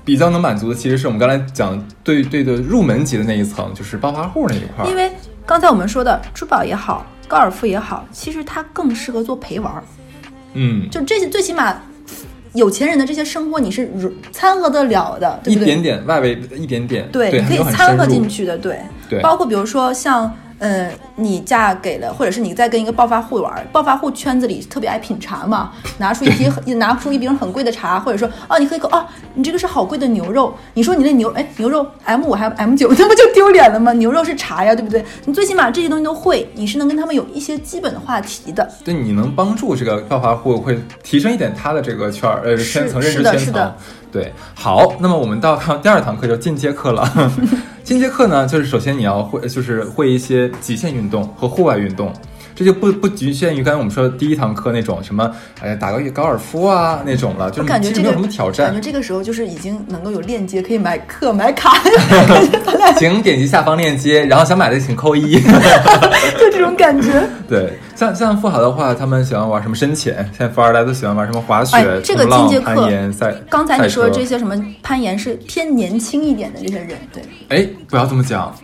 [0.03, 4.89] 比较能满足的其实是我们刚才讲对对的入门级的那一层，就是暴发户那一块儿。
[4.89, 5.09] 因为
[5.49, 9.83] 刚才我们说的珠宝也好，高尔夫也好，其实它更适合做陪玩儿。
[10.53, 11.75] 嗯，就这些，最起码
[12.53, 15.63] 有钱人的这些生活你是如掺和得了的，对不对？
[15.63, 20.31] 一点点外围一点点，对，你可以掺和进去的，对，对包括比如说像。
[20.59, 33.93] 呃，你嫁给了，或者是你在跟一个暴发户玩儿，暴发户圈子里特别爱品茶嘛， 拿出一批很拿出一瓶很贵的茶，或者说哦，你喝一口，哦，你这个是好贵的牛肉，你说你那牛，哎，牛肉 M 五还 M 九， 那不就丢脸了吗？
[33.93, 35.03] 牛肉是茶呀，对不对？
[35.25, 38.69] 你最起码这些东西都会，你是能跟他们有一些基本的话题的。
[38.83, 43.77] 对你能帮助这个暴发户会提升一点他的这个圈儿呃圈层认是知圈层的是的。
[44.11, 47.31] 对，好，那么我们到第二堂课就进阶课了。
[47.83, 52.11] 进阶课呢，就是首先你要会，就是会一些极限运动和户外运动。
[52.55, 58.81] 这就不不局限于刚才我们说的第一堂课那种什么，哎，打个高尔夫啊那种了，就是感觉这个其实没有什么挑战感觉。
[58.81, 61.71] 这个时候就是已经能够有链接可以买课买卡，
[62.99, 65.39] 请点击下方链接，然后想买的请扣一。
[66.37, 67.09] 就这种感觉。
[67.47, 73.35] 对，像像富豪的话，他们喜欢玩什么深潜，现在富二代都喜欢玩什么滑雪、哎这个冲浪进阶课攀岩、赛。
[73.49, 78.55] 刚才你说的这些什么攀岩是偏年轻一点的这些人，对，哎，不要这么讲。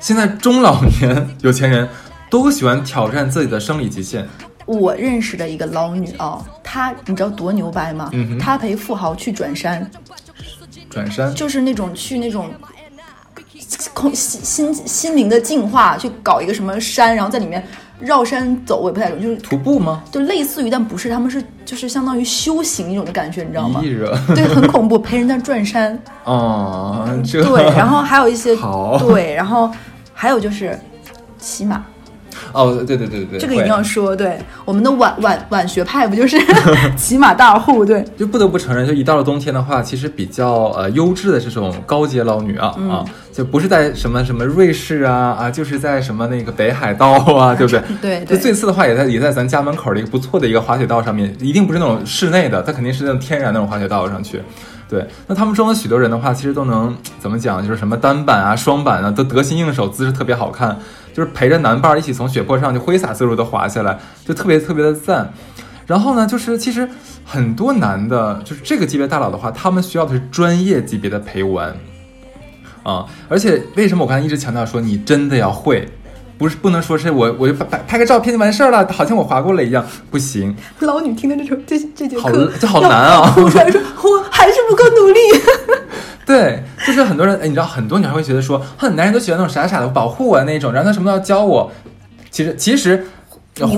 [0.00, 1.88] 现在中老年有钱人
[2.28, 4.26] 都喜欢挑战自己的生理极限。
[4.66, 8.10] 我认识的一个捞女啊，她你知道多牛掰吗？
[8.12, 9.88] 嗯哼她陪富豪去转山，
[10.90, 12.50] 转山，就是那种去那种
[13.94, 17.64] 空心心心灵的净化，去搞一个什么山，然后在里面
[18.02, 20.02] 绕山走，我也不太懂，就是徒步吗？
[20.10, 23.80] 就类似于，但不是，他们是就是相当于修行一种的感觉，你知道吗。
[24.34, 25.98] 对，很恐怖，陪人家转山。
[26.24, 28.56] 哦，这对，然后还有一些
[28.98, 29.70] 对，然后
[30.12, 30.78] 还有就是
[31.38, 31.84] 骑马，
[32.52, 34.14] 哦，对对对对，这个一定要说。
[34.14, 36.36] 对，我们的晚晚晚学派不就是
[36.96, 37.84] 骑马大户？
[37.84, 47.82] 对，就不得不承认，就一到了冬天的话，其实比较呃优质的这种高阶捞女啊、嗯啊，就不是在什么什么瑞士啊啊，就是在什么那个北海道啊，对不对？
[48.00, 54.42] 对对就最次的话也在也在咱家门口的一个不错的一个滑雪道上面，一定不是那种室内的，它肯定是那种天然那种滑雪道上去。
[54.88, 60.76] 对，那他们中的许多人的话，其实都能怎么讲，就是什么单板啊、双板啊，都得心应手，姿势特别好看，
[61.12, 65.32] 就是陪着男伴儿一起从雪坡上就挥洒自如的滑下来，就特别特别的赞。
[65.86, 66.88] 然后呢，就是其实
[67.24, 71.76] 很多男的，就是这个级别大佬的话，他们需要的是专业级别的陪玩
[72.82, 73.04] 啊。
[73.28, 75.88] 而且为什么我刚才一直强调说你真的要会，
[76.38, 85.20] 不是不能说是我我就拍拍个照片就完事儿了，好像我滑过了一样，不行，老女听的这首这这节好课，这好难啊哭出来说我还是不够努力。
[86.24, 91.70] 对，就是很多人，哎，你知道很多女孩会觉得说，哼，男人都喜欢那种傻傻的保护我那种，然后他什么都要教我，
[92.30, 93.04] 其实其实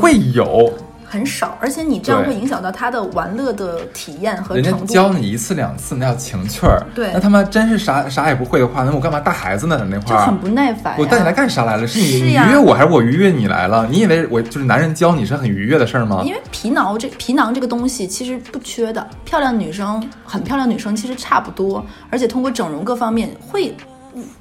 [0.01, 0.73] 会有。
[1.05, 4.87] 很少，而且你这样会影响到他的玩乐的体验和人家程度。
[4.87, 6.85] 教你一次两次，那叫情趣儿。
[6.95, 9.79] 对那他妈真是啥啥也不会的话，那我干嘛带孩子呢？
[9.79, 10.95] 在那块儿就很不耐烦。
[10.99, 11.87] 我带你来干啥来了？
[11.87, 13.87] 是你你愉悦我，还是我愉悦你来了？
[13.91, 16.33] 你以为我就是男人教你是很愉悦的事儿吗因？
[16.33, 23.75] 为皮囊这皮囊这个东西其实不缺的，漂亮女生很漂亮女生其实差不多，而且通过整容各方面会，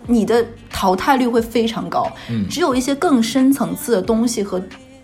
[0.05, 2.11] 你的淘汰率会非常高。
[2.29, 4.61] 嗯只有一些更深层次的东西和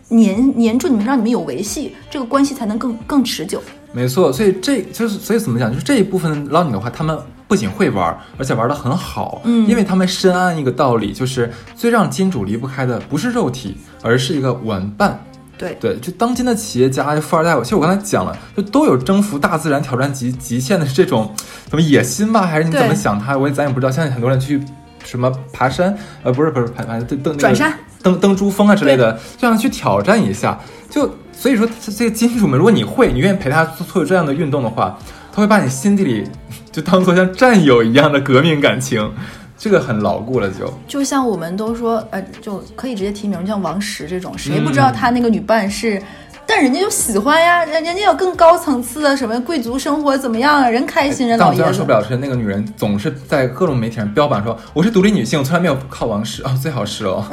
[0.09, 3.61] 黏黏住你们，让你们有维系，这个关系才能更更持久。
[3.91, 7.17] 没错，所以这就是所以怎么讲，就是这一部分捞你的话，他们
[7.47, 9.41] 不仅会玩，而且玩的很好。
[9.45, 15.23] 嗯因为他们深谙一个道理，就是最让金主离不开的不是肉体，而是一个玩伴。
[15.57, 21.33] 对对，就当今的企业家、富二代，其实我刚才讲了，就都有征服大自然、挑战极极限的这种
[21.67, 23.37] 怎么野心吧，还是你怎么想他？
[23.37, 23.91] 我也咱也不知道。
[23.91, 24.61] 现在很多人去
[25.03, 30.59] 什么爬山，呃，不是不是爬爬登登那个转山登登珠峰啊之类的，这样去挑战一下。
[30.89, 34.97] 就所以说，这这个金主们，如果你会，你愿意陪他做做这样的运动的话，
[35.31, 36.27] 他会把你心底里
[36.71, 39.11] 就当做像战友一样的革命感情，
[39.57, 40.73] 这个很牢固了就。
[40.87, 46.01] 就像我们都说，呃，就可以直接提名，像王石这种，谁不知道他那个女伴是？
[46.49, 50.67] 但人家就喜欢呀，人人家有更高层次的什么贵族生活怎么样啊？
[50.67, 57.23] 人开心，人老爷子让受不了的是那个女人总是在各种媒体上标榜说我是独立女性，从来没有靠王石哦，最好是哦。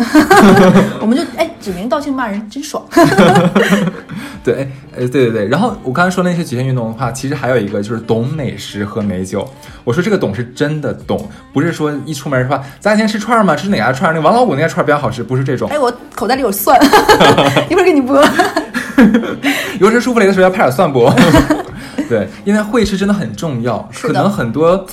[1.01, 2.85] 我们就哎指名道姓骂人，真爽。
[4.45, 5.49] 对，哎，呃，对对对。
[5.49, 9.49] 然后我刚才说那些极限运动的话，其实还有一个就是懂美食和美酒。
[9.83, 13.57] 我说这个懂是真的懂，不是说一出门说咱俩今天吃串儿吗？
[13.57, 14.15] 吃哪家串儿？
[14.15, 15.79] 那个王老五那家串儿比较好吃，不是这种哎，。
[15.79, 16.79] 我口袋里有蒜，
[17.71, 18.03] 一会儿给你
[18.97, 19.37] 剥。
[19.81, 21.11] 油吃舒芙蕾的时候要拍点蒜不？
[22.09, 24.87] 对，因为会吃真的很重要，可能很多，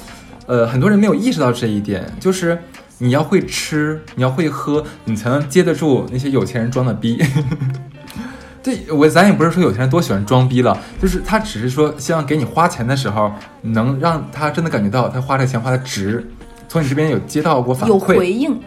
[0.47, 2.57] 呃，很多人没有意识到这一点，就是
[2.97, 7.23] 你要会吃，你要会喝，你才能接得住那些有钱人装的逼。
[8.63, 16.25] 对我，咱也不是说有钱人多喜欢装逼了，就是他只是说希望给你花钱的时候，能让他真的感觉到他花这钱花的值，
[16.69, 18.17] 从你这边有接到过反有馈。
[18.17, 18.57] 回应，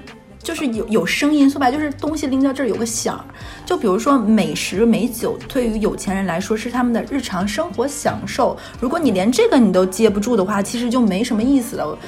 [0.46, 1.50] 就是有有声音。
[1.50, 3.24] 说白就是东西拎到这儿有个响儿。
[3.64, 8.56] 就比如说美食美酒，对于有钱人来说是他们的日常生活享受。
[8.78, 11.98] 如果你连这个你都接不住的话，其实就没什么意思了。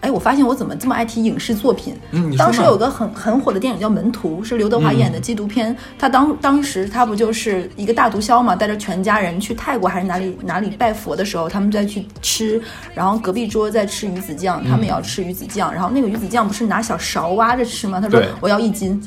[0.00, 1.96] 哎，我发现我怎么这么爱提影视作品？
[2.12, 5.76] 嗯当时有个很很火的电影叫《门徒》，是刘德华演的缉毒片。
[5.98, 12.62] 他当当时他不就是一个大毒枭嘛，带着全家人去泰国还是哪里哪里拜佛的时候，他们在去吃，
[12.94, 18.00] 然后隔壁桌在吃鱼子酱，他们也要吃鱼子酱，然后那个鱼子酱不是拿小勺挖着吃吗？
[18.00, 19.00] 他说我要一斤，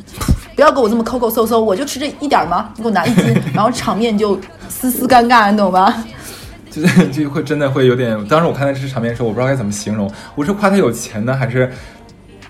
[0.55, 2.69] 不要给我这么抠抠搜搜，我就吃这一点儿吗？
[2.75, 6.03] 你给我拿一斤， 然后场面就丝丝尴尬，你懂吧？
[6.71, 11.69] 就就会真的会有点，当时我看到这场面的时候，我不知道该怎么形容，我是夸他有钱呢，还是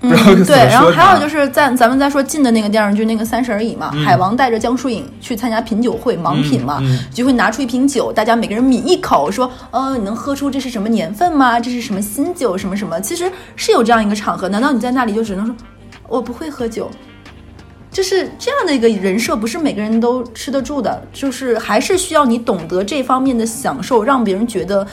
[0.04, 0.10] 嗯
[0.46, 11.60] 对，然后还有就是在咱们再说近的那个电视剧，那个《三十而已》嘛，海王带着江疏影去参加品酒会，盲品嘛，嗯嗯就会拿出一瓶酒，大家每个人抿一口，说，呃，你能喝出这是什么年份吗？
[11.60, 12.58] 这是什么新酒？
[12.58, 13.00] 什么什么？
[13.00, 15.56] 其实是有这样一个场合，难道你在那里就只能说，
[16.08, 16.90] 我不会喝酒？
[17.92, 24.88] 就是这样的一个人设，不是每个人都吃得住的，就是还是需要你懂得这方面的享受，让别人觉得，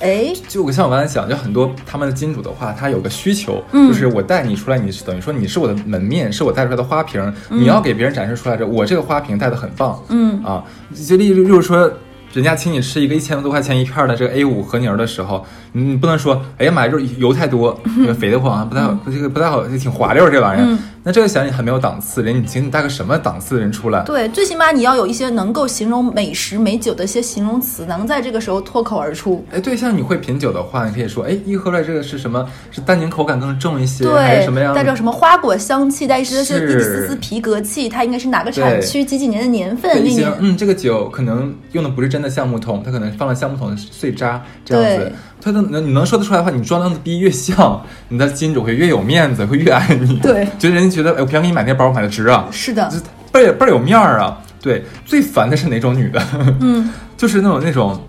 [0.00, 10.64] 哎，就像我刚才讲，就很多他们的金主的话，他有个需求，嗯就是我带你出来，你是等于说你是我的门面，是我带出来的花瓶，嗯你要给别人展示出来这我这个花瓶带的很棒，嗯啊，
[11.06, 11.92] 就例如例如说。
[12.32, 17.80] 人家请你吃一个一千多块钱一片的这个 A 五和牛的时候，你你不能说，哎呀妈呀，肉油太多，
[18.20, 20.78] 肥得慌，不太好，这个不太好，挺滑溜这玩意儿。
[21.06, 24.02] 那这个显然你很没有档次，连你请你带个什么档次的人出来？
[24.02, 29.46] 对，最起码你要有一些能够形容美食美酒的一些形容词，能在这个时候脱口而出。
[29.52, 32.44] 哎，对，像你会品酒的话，你可以说，哎，一喝出来这个是什么？
[32.72, 34.74] 是单宁口感更重一些，还是什么样？
[34.74, 39.92] 带着什么花果香气，带一丝丝是一丝丝皮革气，它应该是哪个产区几几年的年份？
[39.92, 45.12] 对一些嗯，这个酒可能用的不是真的橡木桶，它可能放了橡木桶的碎渣这样子
[45.46, 45.52] 对。
[45.52, 50.18] 它能能你能说得出来的话，你装的逼越像，你的金主会越有面子，会越爱你。
[50.18, 52.98] 对觉得人家觉得，哎，我平常给你买那包，我买的值啊，是的这，
[53.32, 54.38] 倍儿倍儿有面儿啊。
[54.60, 56.20] 对，最烦的是哪种女的？
[56.60, 58.00] 嗯， 就是那种那种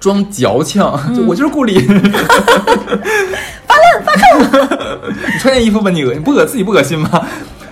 [0.00, 0.82] 装矫情，
[1.14, 1.78] 就我就是故意。
[3.66, 4.66] 发烂发臭！
[5.32, 7.24] 你穿件衣服吧，你恶你不恶自己不恶心吗？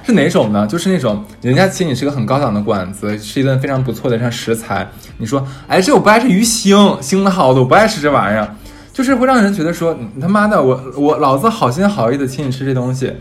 [0.07, 0.67] 是哪种呢？
[0.67, 8.55] 就是那种人家请你吃个很高档的馆子，吃一顿非常不错的像食材，你说，哎，这我不爱吃鱼腥，腥的好的，我不爱吃这玩意儿，
[8.95, 13.13] 就是会让人觉得说，你他妈的，我我老子好心好意的请你吃这东西，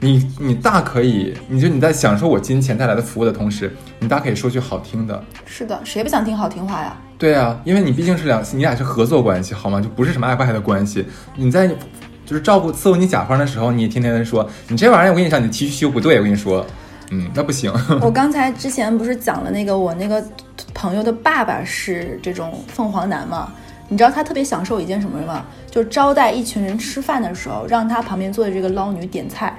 [0.00, 6.96] 你你大可以，你就你在享受我金钱带来的服务的同时，你大可以说句好听的，是的，谁不想听好听话呀？
[7.18, 9.78] 对啊，因为你毕竟是两，你俩是合作关系，好吗？
[9.78, 11.04] 就不是什么爱不爱的关系。
[11.36, 11.68] 你在
[12.24, 16.64] 就是照顾伺候你甲方的时候，你也天天的说你这玩意儿，我跟你讲，你 T 恤修不对，我跟你说，
[17.10, 17.70] 嗯，那不行。
[18.00, 20.24] 我刚才之前不是讲了那个我那个
[20.72, 23.52] 朋友的爸爸是这种凤凰男嘛？
[23.90, 25.44] 你知道他特别享受一件什么吗？
[25.68, 29.58] 就是招待一群人吃饭的时候，让他旁边坐的这个捞女点菜。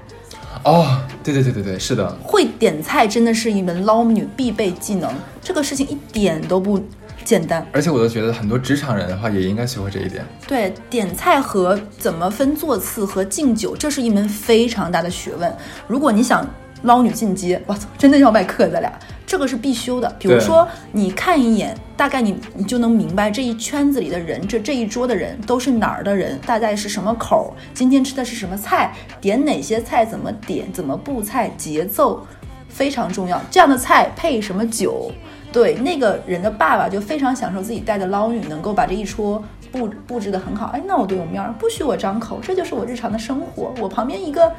[0.63, 6.81] 哦，对对对对对，是的，会点菜真的是一门捞女必备技能，这个事情一点都不
[7.25, 7.65] 简单。
[7.73, 10.23] 而且我都觉得很多职场人的话也应该学会这一点。
[10.47, 15.53] 对，点菜和怎么分座次和敬酒，这是一门非常大的学问。
[15.87, 16.47] 如果你想
[16.83, 18.91] 捞女进阶，我操，真的要卖课咱俩，
[19.31, 20.13] 这个是必修的。
[20.19, 32.27] 比如说，你看一眼，大概你你就能明白这一圈子里的人，这这一桌的人都是哪儿的人，大概是什么口儿，今天吃的是什么菜，点哪些菜，怎么点，怎么布菜，节奏
[32.67, 33.41] 非常重要。
[33.49, 35.09] 这样的菜配什么酒？
[35.53, 39.41] 对，那个人的爸爸就非常享受自己带的捞女能够把这一桌
[39.71, 40.71] 布布置得很好。
[40.73, 43.73] 哎，那我多有面儿，不许我张口，这就是我日常的生活。
[43.79, 44.51] 我旁边一个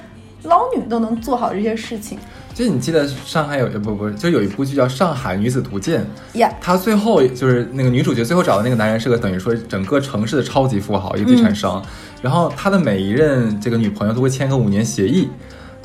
[0.45, 2.19] 捞女都能做好这些事情
[2.55, 6.05] 就你记得上海有呃不不，就有一部剧叫《上海女子图鉴》，
[6.39, 6.53] 呀。
[6.61, 11.83] 她最后就是那个女主角最后找的那个男人是个等于说整个城市的超级富豪，一个地产商。
[12.21, 15.29] 然后他的每一任这个女朋友都会签个五年协议，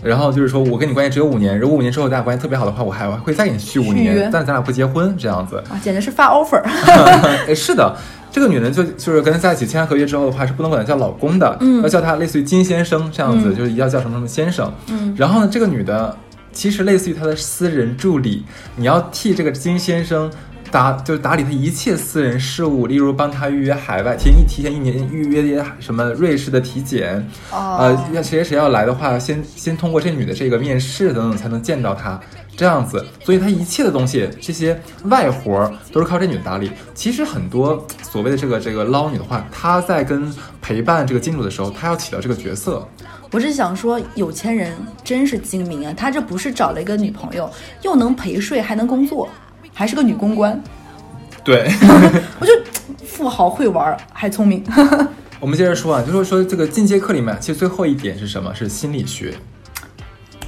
[0.03, 5.57] 然后就是说我跟你关系只有五年，如果五年之后咱俩关系特别好的话，我还会再给你续五年，但咱俩不结婚这样子。
[5.69, 6.61] 啊，简直是发 offer。
[7.47, 7.95] 哎，是的，
[8.31, 14.71] 这个女人就就是跟他在一起签完合约之后的话，是不能管他叫老公的，嗯要叫他类似于金先生这样子，嗯就是一定要叫什么什么先生。
[14.87, 16.15] 嗯，然后呢，这个女的
[16.51, 18.43] 其实类似于他的私人助理，
[18.75, 20.29] 你要替这个金先生。
[20.71, 32.19] 打就是打理他一切私人事务，例如帮他预约海外，提前一提前一年预约一些什么瑞士的体检，哦呃，要谁谁谁要来的话，先先通过这女的这个面试等等才能见到他，
[32.55, 36.71] 这样子，所以他一切的东西，这些外活儿都是靠这女的打理。
[36.93, 42.87] 其实很多所谓的这个这个捞女的话，她在跟陪伴这个金主的时候，她要起到这个角色。
[43.29, 44.71] 我是想说，有钱人
[45.03, 45.93] 真是精明啊！
[45.97, 47.51] 他这不是找了一个女朋友，
[47.81, 49.27] 又能陪睡，还能工作，
[49.77, 50.59] 还是个女公关。
[51.43, 51.69] 对，
[52.41, 52.51] 我就
[53.05, 54.63] 富豪会玩儿，还聪明。
[55.39, 58.51] 我们接着说啊，就说说这个进阶课里面，其实最后一点是什么？
[58.55, 59.35] 是心理学，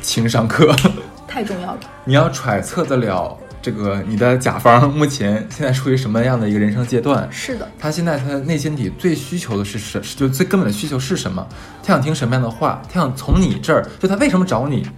[0.01, 0.75] 情商课。
[1.29, 1.79] 太重要了。
[2.05, 7.27] 你要揣测得了这个你的甲方目前现在处于什么样的一个人生阶段。
[7.31, 11.47] 是的，他现在他的内心底最需求的是什，就最根本的需求是什么？
[11.83, 12.81] 他想听什么样的话？
[12.91, 14.89] 他想从你这儿，就他为什么找你？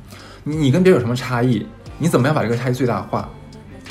[0.46, 1.68] 你你跟别人有什么差异？
[1.98, 3.30] 你怎么样把这个差异最大化？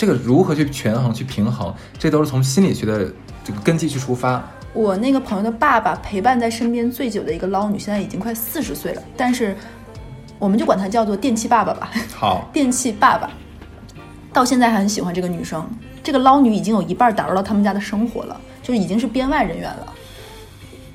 [0.00, 1.74] 这个如何去权衡、去平衡？
[1.98, 3.12] 这都是从心理学的
[3.44, 4.42] 这个根基去出发。
[4.72, 9.54] 我那个朋友的爸爸陪伴在身边最久的一个捞女，现在已经快四十岁了，但是
[10.38, 11.90] 我们就管她叫做电器爸爸吧。
[12.14, 13.28] 好， 电器爸爸
[14.32, 15.68] 到现在还很喜欢这个女生，
[16.02, 19.92] 这个捞女已经有一半打入到他们家的生活了，就是已经是编外人员了。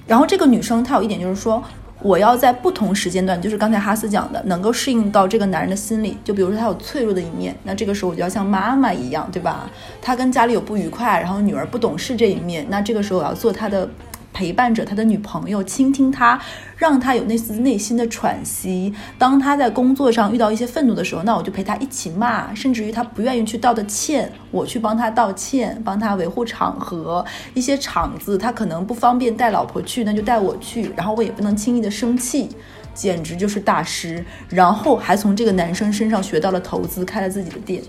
[0.07, 1.63] 然后这个女生她有一点就是说，
[2.01, 6.17] 我要在不同时间段，就是刚才哈斯讲的，能够适应到这个男人的心理。
[6.23, 9.69] 就比如说他有脆弱的一面，那这个时候我就要像妈妈一样，对吧？
[10.01, 13.89] 他跟家里有不愉快，然后女儿不懂事这一面，那这个时候我要做他的
[14.35, 16.37] 陪伴着，他的女朋友，倾听他，
[16.75, 18.93] 让他有那丝内心的喘息。
[19.17, 27.25] 当他在工作上遇到一些愤怒的时候，那我就陪他一起骂，甚至于他不愿意去道的歉，我去帮他道歉，帮他维护场合。
[27.53, 32.49] 一些场子他可能不方便带老婆去，那就带我去，然后我也不能轻易的生气。
[32.93, 37.81] 简直就是大师，然后还从这个男生身上学到了投资，开了自己的店。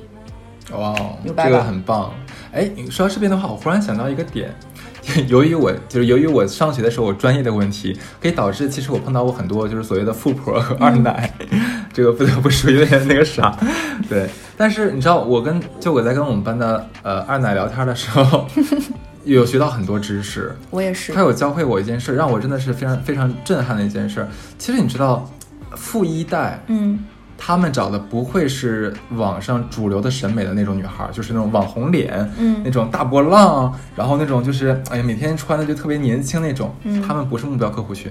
[0.72, 0.92] 哇
[1.24, 2.12] 这个很棒。
[2.52, 4.52] 哎，你说到这边的话，我忽然想到一个点，
[5.28, 11.32] 由于我就是由于我上学的时候我专业的问题，可以导致其实我碰到过很多就是所谓的富婆和 二奶，
[11.92, 13.56] 这个不得不说有点那个啥，
[14.08, 14.28] 对。
[14.56, 18.46] 但是你知道，我跟就我在跟我们班的呃二奶聊天的时候，
[19.24, 20.54] 有学到很多知识。
[20.70, 21.20] 我也是他。
[21.20, 24.26] 有教会我一件事，让我真的是非常非常震撼的一件事。
[24.58, 25.30] 其实你知道，
[25.76, 27.04] 富一代，嗯，
[27.46, 38.10] 他们找的不会是网上主流的审美的那种女孩儿，就是那种网红脸，嗯那种大波浪，然后那种就是哎呀每天穿的就特别年轻那种，嗯他们不是目标客户群。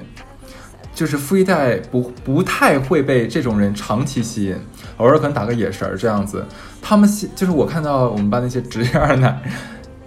[0.93, 4.55] 就是富一代不不太会被这种人长期吸引，
[4.95, 6.45] 偶尔可能打个眼神儿这样子。
[6.81, 9.37] 他们吸就是我看到我们班那些职业二奶，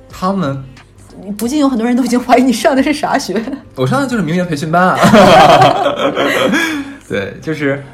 [0.09, 0.65] 他们
[1.37, 3.39] 不禁有很多人都已经怀疑你上的是啥学。
[3.75, 4.99] 我上的就是名媛培训班啊。
[7.07, 7.85] 对，就是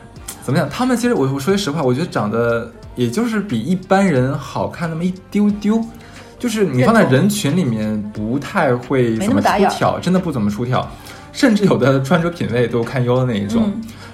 [0.45, 0.69] 怎么讲？
[0.69, 5.83] 他们其实我我说句实话，我觉得长得也就是比一般人好看那么一丢丢。
[6.39, 10.87] 就是你放在人群里面不太会怎么出挑，真的不怎么出挑，
[11.33, 13.73] 甚至有的穿着品味都堪忧的那一种、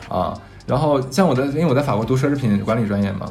[0.08, 0.34] 嗯啊。
[0.64, 3.26] 然后像我在，因为我在法国读奢侈品管理专业嘛，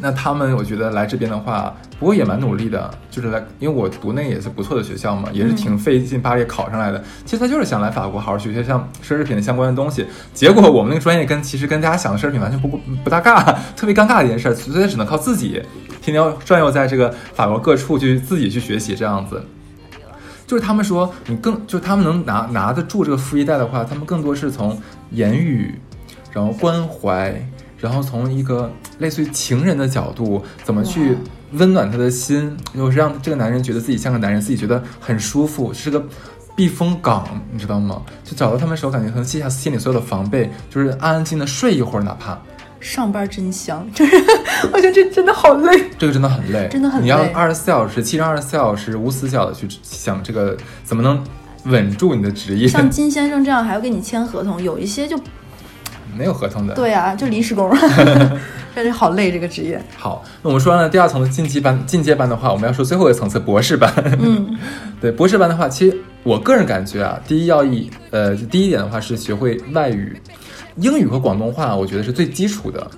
[0.00, 7.02] 那他们我觉得来这边的话，不过也蛮努力的，就是来，因为我读那个也是不错的学校嘛，也是挺费劲巴力考上来的。
[7.24, 10.06] 其实他就是想来法国好好学学像奢侈品的相关的东西。
[10.32, 13.42] 结果我们那个专业跟其实跟大家想的奢侈品完全不不搭嘎，
[13.76, 15.62] 特别尴尬的一件事，所以只能靠自己，
[16.00, 19.42] 天天要转悠在这个法国各处去自己去学习这样子。
[20.46, 24.76] 就是他们说你更，就是他们能拿拿得住这个富一代的话，他们更多是从
[25.12, 25.78] 言语，
[26.32, 27.40] 然后关怀，
[27.80, 31.16] 然后从一个类似于情人的角度，怎么去
[31.52, 36.04] 温暖他的心，就是让这个男人觉得自己像个男人，自己觉得很舒服，是个
[36.54, 38.02] 避风港，你知道吗？
[38.24, 42.38] 就找到他们的时候，感觉能卸下心里所有的防备，就是安安静静的睡一会儿，哪怕。
[42.80, 44.16] 上班真香，就是
[44.72, 45.90] 我觉得这真的好累。
[45.98, 47.04] 这个真的很累，真的很累。
[47.04, 51.22] 你要二十四小时，七乘二十四小时无死角的去想这个怎么能
[51.64, 55.20] 稳住你的职业，像金先生这样还要跟你签合同，有一些就
[56.16, 56.74] 没有合同的。
[56.74, 57.70] 对啊，就临时工，
[58.74, 59.80] 感觉好累这个职业。
[59.96, 63.92] 好，那我们说完了第二层的进阶班，进阶班的话，我们要说最后一个层次博士班。
[64.20, 64.56] 嗯，
[65.00, 70.20] 对，博士班的话，其实我个人感觉啊，第一要义，呃，第一点的话是学会外语，
[70.76, 72.90] 英语和广东话，我觉得是最基础的。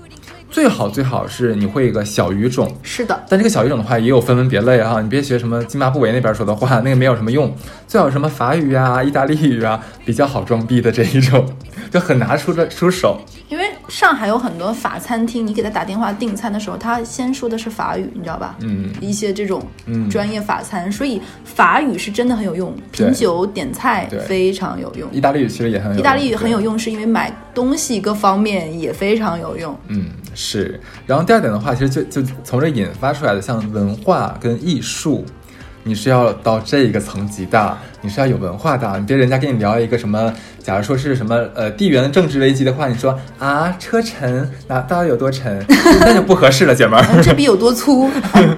[0.53, 7.57] 最好最好是你会一个小语种，是的，但这个小语种的话也有分门别类哈，你别学什么津巴布韦那边说的话， 那个没有什么用。
[7.89, 11.51] 最好什么法语啊、意大利语啊，比较好装逼的这一种，
[11.91, 13.19] 就很拿出的出手。
[13.53, 18.57] 因为上海有很多法餐厅，你给他打电话订餐的时候，他先说的是法语，你知道吧？
[18.61, 25.07] 嗯一些这种嗯专业法餐，所以法语是真的很有用，品酒点菜非常有用。
[25.13, 29.79] 意大利语其实也很有用，意大利语很有用，是因为买东西各方面也非常有用。
[29.89, 30.81] 嗯，是。
[31.07, 35.27] 然后第二点的话，其实就就从这引发出来的，像文化跟艺术，
[35.85, 38.99] 你是要到这一个层级的，你是要有文化的。
[38.99, 45.65] 你别人家跟你聊一个什么，假如说是什么呃地缘政治危机的话，你说啊车沉，那到底有多沉？
[46.01, 47.23] 那就不合适了，姐们儿。
[47.23, 48.09] 这笔有多粗？
[48.33, 48.49] 哎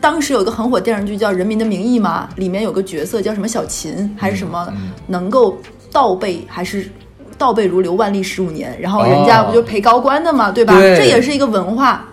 [0.00, 5.56] 当时有一个很火电视剧叫《人民的名义》嘛，里面有个角色叫什么小琴还是什么，嗯能够
[5.92, 6.90] 倒背还是
[7.38, 10.74] 倒背如流，万历十五年，然后人家哦不就陪高官的嘛，对吧？
[10.74, 12.04] 对这也是一个文化。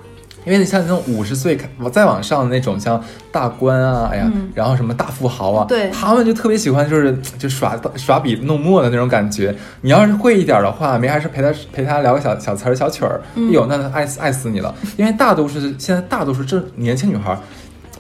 [0.50, 3.00] 因为你像那种五十岁开再往上的那种，像
[3.32, 9.56] 大官啊，哎呀，然后什么大富豪啊，嗯对他们就特别喜欢就是就耍耍笔弄墨的那种感觉。
[9.82, 14.74] 你要是会一点的话，没啥事陪他陪他聊个小小词儿小曲儿，嗯哎呦，那爱死爱死你了。
[14.98, 17.38] 因为大多数现在大多数这年轻女孩。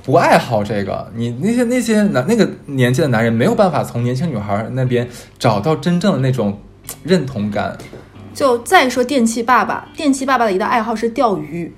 [0.01, 6.59] 不爱好这个，你那些那些男那个年纪的男人没有办法从年轻女孩那边找到真正的那种
[7.03, 7.77] 认同感。
[8.33, 11.71] 就再说电器爸爸，电器爸爸的一大爱好是钓鱼，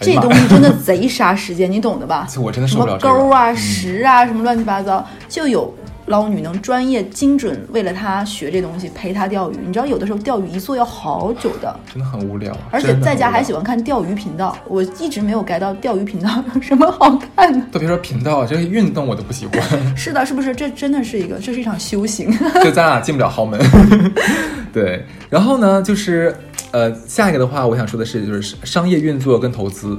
[0.00, 2.26] 这东西真的贼杀时间，你懂的吧？
[2.40, 3.14] 我真的什么受不了这个。
[3.14, 5.72] 钩啊、嗯石啊，什么乱七八糟，就有
[6.06, 9.56] 捞女能专业精准为了他学这东西陪他钓鱼。
[9.66, 14.56] 你知道有的时候钓鱼一坐要好久的，真的很无聊，而且在家还喜欢看钓鱼频道。
[14.66, 17.66] 我一直没有 get 到钓鱼频道有什么好看的。
[17.70, 19.62] 都别说频道，这个运动我都不喜欢，
[19.96, 20.54] 是的，是不是？
[20.54, 22.30] 这真的是一个，这是一场修行。
[22.64, 23.60] 就咱俩进不了豪门。
[24.72, 26.34] 对，然后呢，就是
[26.70, 29.98] 呃，下一个的话，我想说的是，就是商业运作跟投资。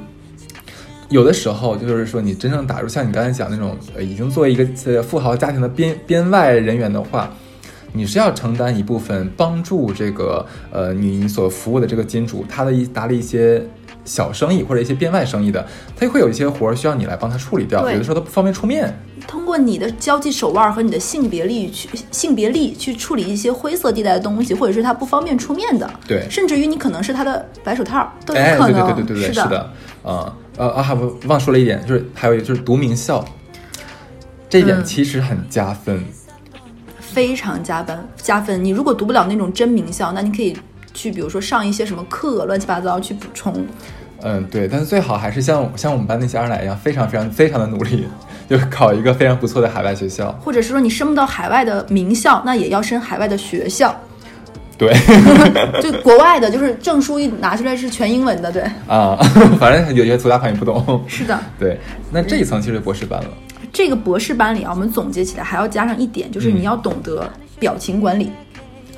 [1.10, 7.34] 有的时候就是说，你真正打入像你刚才讲那种，呃，已经作为一个富豪家庭的编编外人员的话，
[7.92, 13.66] 你是要承担一部分帮助这个呃你所服务的这个金主他的一打理一些
[14.10, 15.64] 小生意或者一些编外生意的，
[15.96, 18.92] 他会有一些活儿需要你来帮他处理掉，有的时候他不方便出面。
[19.28, 29.72] 通过你的交际手腕和你的性别力去性别力去处理一些灰色地带的东西，或者是他不方便出面的，对甚至于你可能是他的白手套都有可能，对对对对对，是是的，
[30.04, 33.24] 啊呃啊，还不忘说了一点，就是还有一个就是读名校，
[34.50, 36.04] 这一点嗯其实很加分。
[37.00, 38.64] 非常加分加分。
[38.64, 40.56] 你如果读不了那种真名校，那你可以
[40.94, 43.66] 去，比如说上一些什么课，乱七八糟去补充。
[44.22, 48.08] 嗯，对，但是最好还是像像我们班那些二奶一样，非常非常非常的努力，
[48.50, 50.32] 就考一个非常不错的海外学校。
[50.44, 53.96] 或者是说你升不到海外的名校，那也要升海外的学校。
[54.78, 54.94] 对，
[55.84, 58.62] 就国外的，就是证书一拿出来是全英文的，对。
[58.88, 59.18] 啊，
[59.60, 61.04] 反正有些粗大款也不懂。
[61.08, 61.78] 是的， 对，
[62.12, 63.30] 那这一层其实博士班了。
[63.74, 68.32] 这个博士班里啊，我们总结起来还要加上一点，就是你要懂得表情管理。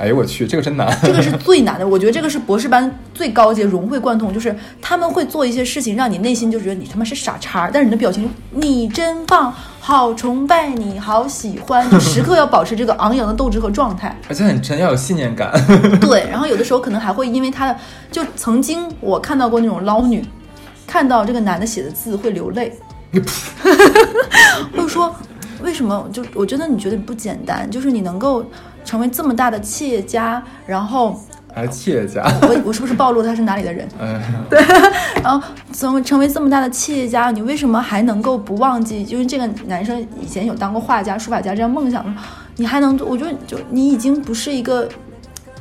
[0.01, 0.91] 哎呦我去，这个真难。
[1.05, 14.17] 这个是最难的，我觉得这个是博士班最高阶融会贯通，就是他们会做一些事情，让你内心就觉得你他妈是傻叉，但是你的表情，你真棒，好崇拜你，好喜欢，你时刻要保持这个昂扬的斗志和状态。
[14.27, 15.51] 而且很真，要有信念感。
[16.01, 17.77] 对，然后有的时候可能还会因为他的，
[18.11, 20.25] 就曾经我看到过那种捞女，
[20.87, 22.73] 看到这个男的写的字会流泪，
[24.75, 25.15] 或者说
[25.61, 26.09] 为什么？
[26.11, 28.43] 就我觉得你觉得你不简单，就是你能够。
[28.83, 31.19] 成为这么大的企业家，然后
[31.53, 33.87] 还是企业家，我我是不是暴露他是哪里的人？
[33.99, 34.59] 嗯，对。
[35.21, 39.03] 然后成成为这么大的企业家，你为什么还能够不忘记？
[39.03, 42.23] 因为这个男生以前有当过画家、书法家这样梦想吗，
[42.55, 42.97] 你还能？
[43.05, 44.87] 我觉得就你已经不是一个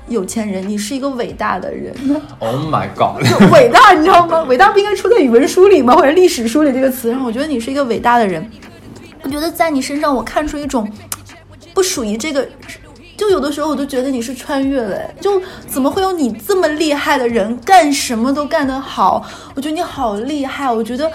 [0.09, 1.95] 有钱人，你是一个伟大的人。
[2.39, 3.21] Oh my god！
[3.53, 4.43] 伟大，你知道吗？
[4.45, 5.95] 伟大不应该出在语文书里吗？
[5.95, 7.11] 或者历史书里这个词？
[7.11, 8.49] 然后我觉得你是一个伟大的人。
[9.23, 10.91] 我觉得在你身上，我看出一种
[11.75, 12.49] 不属于这个。
[13.21, 19.23] 就有的时候我都觉得你是穿越了，就怎么会有你这么厉害的人，干什么都干得好？
[19.55, 21.13] 我觉得你好厉害，我觉得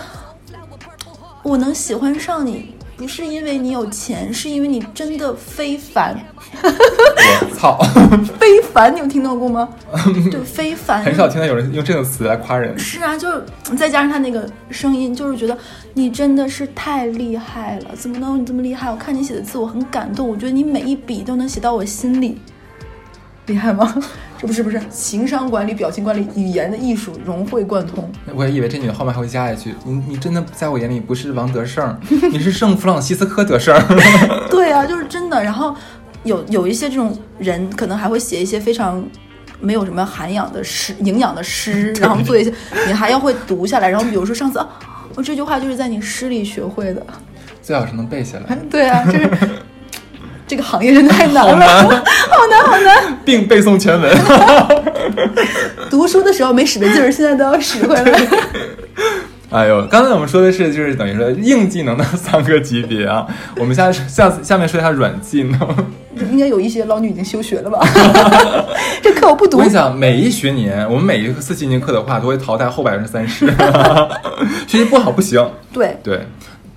[1.42, 2.76] 我能喜欢上你。
[2.96, 6.16] 不是因为你有钱，是因为你真的非凡。
[7.42, 7.78] 我操，
[8.40, 9.68] 非凡，你有听到过吗？
[10.32, 12.78] 就非凡，很少听到有人用这个词来夸人。
[12.78, 13.44] 是啊，就是
[13.78, 15.58] 再加上他那个声音，就是觉得
[15.94, 17.96] 你真的是太厉害了。
[17.96, 18.90] 怎么能有你这么厉害？
[18.90, 20.28] 我看你写的字，我很感动。
[20.28, 22.40] 我觉得你每一笔都能写到我心里。
[23.48, 23.94] 厉害吗？
[24.40, 28.12] 这不是不是情商管理、表情管理、语言的艺术融会贯通。
[28.34, 31.96] 我也以为这女的后面还会加一句：“你你真的在我眼里不是王德胜，
[32.32, 33.80] 你是圣弗朗西斯科德胜。”
[34.50, 35.42] 对啊，就是真的。
[35.42, 35.76] 然后
[36.26, 39.02] 有有一些这种人，可能还会写一些非常
[39.62, 42.54] 没有什么涵养的诗、营养的诗， 然后做一些
[42.88, 43.88] 你还要会读下来。
[43.88, 44.60] 然后比如说上次，
[45.16, 47.06] 我这句话就是在你诗里学会的，
[47.62, 48.56] 最好是能背下来。
[48.70, 49.30] 对啊，就是。
[50.48, 54.16] 这个行业真的太难了，好难， 好难，并背诵全文。
[55.90, 58.28] 读书的时候没使的劲儿，现在都要使回来。
[59.52, 63.26] 哎呦，刚才我们说的是，就是等于说硬技能的三个级别啊。
[63.58, 65.60] 我们现在下下面说一下软技能。
[66.32, 67.80] 应该有一些老女已经休学了吧？
[69.04, 69.58] 这课我不读。
[69.58, 73.46] 我跟你讲，每一学年我们每一次进行课的话，都会淘汰后百分之三十。
[74.66, 75.46] 学习不好不行。
[75.74, 76.22] 对对，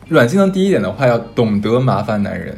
[0.08, 2.56] 软技能第一点的话，要懂得麻烦男人。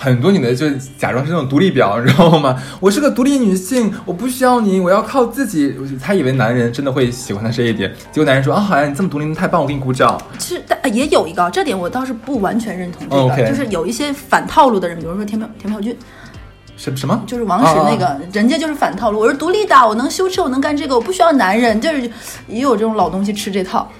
[0.00, 2.56] 很多女的就假装是那种独立婊，你知道吗？
[2.78, 5.74] 我是个独立女性，我不需要你，我要靠自己。
[6.00, 10.16] 她以为男人真的会喜欢她这一点，结果男人说啊，好呀，你这么独立，太棒，我给你鼓掌。
[10.38, 15.96] 其实但也有一个这点，我倒是不完全认同这个，就是有一些反套路的人，比如说田朴田朴珺，
[16.76, 17.20] 什什么？
[17.26, 22.08] 就是王石那个人家就是反套路，我是独立的，我能修车，我能干这个，我不需要男人，就是
[22.46, 23.90] 也有这种老东西吃这套。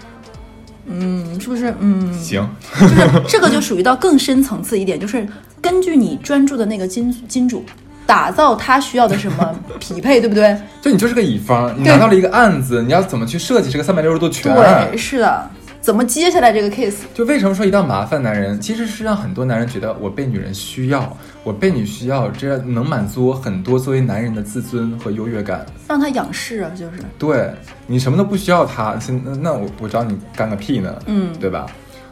[0.87, 1.75] 嗯，是不是？
[1.81, 2.49] 嗯，行，
[2.81, 2.95] 就是
[3.27, 5.27] 这个就属于到更深层次一点，就是
[5.61, 7.65] 根据你专注的那个金金主，
[8.07, 10.57] 打造他需要的什么 匹配，对不对？
[10.81, 14.55] 就你就是个乙方，你拿到了一个案子，你要怎么去设计这个三百六十度全？
[14.55, 15.51] 对，是的。
[15.81, 16.97] 怎么接下来这个 case？
[17.15, 27.51] 就为什么说一到麻烦男人，其实是让很多男人觉得我被女人需要，我被你需要，这能满足我很多作为男人的自尊和优越感，让他仰视啊，就是对
[27.87, 30.95] 你什么都不需要他，那那我我找你干个屁呢？
[31.07, 31.65] 嗯，对吧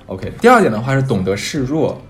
[0.07, 2.01] ？OK，第二点的话是懂得示弱，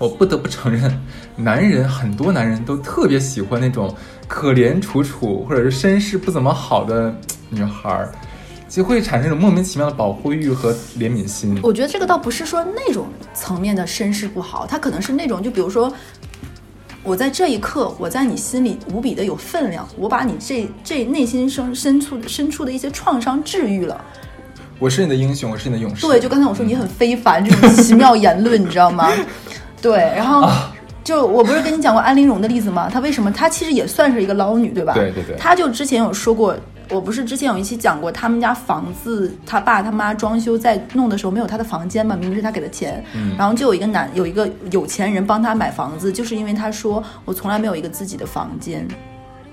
[0.00, 0.90] 我不得不承认，
[1.36, 3.94] 男人很多男人都特别喜欢那种
[4.26, 7.14] 可怜楚楚或者是身世不怎么好的
[7.50, 8.10] 女孩儿。
[8.66, 11.58] 就会产生一种莫名其妙的保护欲和怜悯心。
[11.60, 15.92] 我觉得这个倒不是说那种层面的身世不好，他可能是那种，就比如说，
[17.02, 24.00] 我在这一刻，我在你心里无比的有分量，我把你这这内心深深处深处的一些创伤治愈了。
[24.78, 26.06] 我是你的英雄，我是你的勇士。
[26.06, 29.10] 对，就刚才我说你很非凡这种奇妙言论，你知道吗？
[29.82, 30.48] 对，然后
[31.02, 32.88] 就我不是跟你讲过安陵容的例子吗？
[32.92, 33.30] 她为什么？
[33.32, 34.94] 她其实也算是一个捞女，对吧？
[34.94, 35.36] 对对对。
[35.36, 36.56] 她就之前有说过。
[36.92, 42.16] 我不是之前有一期讲过，他们家房子他爸他妈装修在弄的时候没有他的房间嘛？
[42.16, 43.00] 明明是他给的钱，
[43.38, 48.84] 然后就有一个男有一个有钱人帮他买房子，就是因为他说我从来没有一个自己的房间，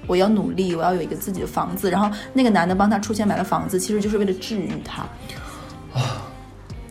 [0.08, 1.92] 我要努力，我要有一个自己的房子。
[1.92, 5.04] 然后那个男的帮她出钱买了房子，其实就是为了治愈她。
[5.94, 6.26] 啊，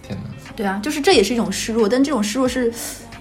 [0.00, 0.52] 天哪！
[0.54, 2.72] 对啊，就是这也是一种示弱，但这种示弱是。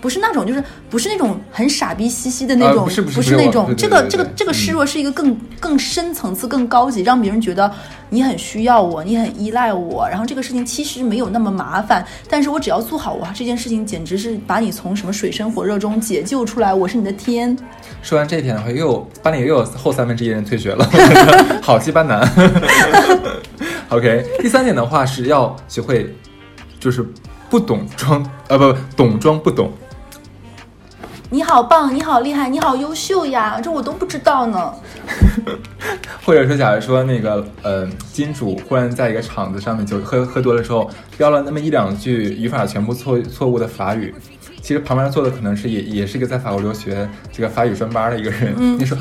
[0.05, 7.71] 不是那种就是不是那种很傻逼兮兮的那种，啊不是不是不是那种，我对对这个这个这个示弱是一个更更深层次、更高级，让别人觉得
[8.11, 17.57] 你很需要我，你很依赖我，然后这个事情其实没有那么麻烦，但是我只要做好哇，这件事情简直是把你从什么水深火热中解救出来，我是你的天。
[18.03, 20.87] 说完这一点的话，又有班里又有后三分之一人退学了，
[21.63, 22.21] 好鸡巴难。
[23.89, 26.15] OK，第三点的话是要学会，
[26.79, 27.03] 就是
[27.49, 29.71] 不懂装，呃不懂装不懂。
[31.31, 34.71] 你好棒，你好厉害，你好优秀呀，这我都不知道呢。
[36.23, 44.13] 或者说，假如说那个呃，金主忽然在一个场子上面就喝喝多了之后，飙了那么一两句语法全部错错误的法语，
[44.61, 48.97] 其实旁边坐的可能是也也是一个在法国留学这个法语专班的一个人，你说。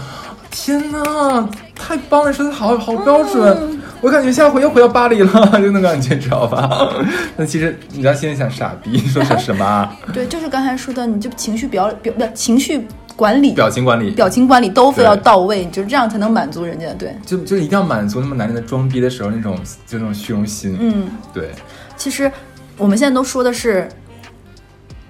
[0.57, 5.29] 天呐，太棒了，说的好好标准，我感觉下回又回到巴黎了，
[5.61, 6.89] 就那感觉，知道吧？
[7.37, 9.97] 那其实你知道心里想，傻逼，说是什么啊？
[10.13, 12.87] 对，就是刚才说的，你就情绪表表不情绪
[13.17, 16.87] 管理、表情管理，表情管理都非对要到位，就是这样才能满足人家。
[16.95, 20.79] 对，就就一定要满足他们男人的装逼的时候那种就那种虚荣心。
[20.81, 21.51] 嗯，对，
[21.97, 22.31] 其实
[22.79, 23.89] 我们现在都说的是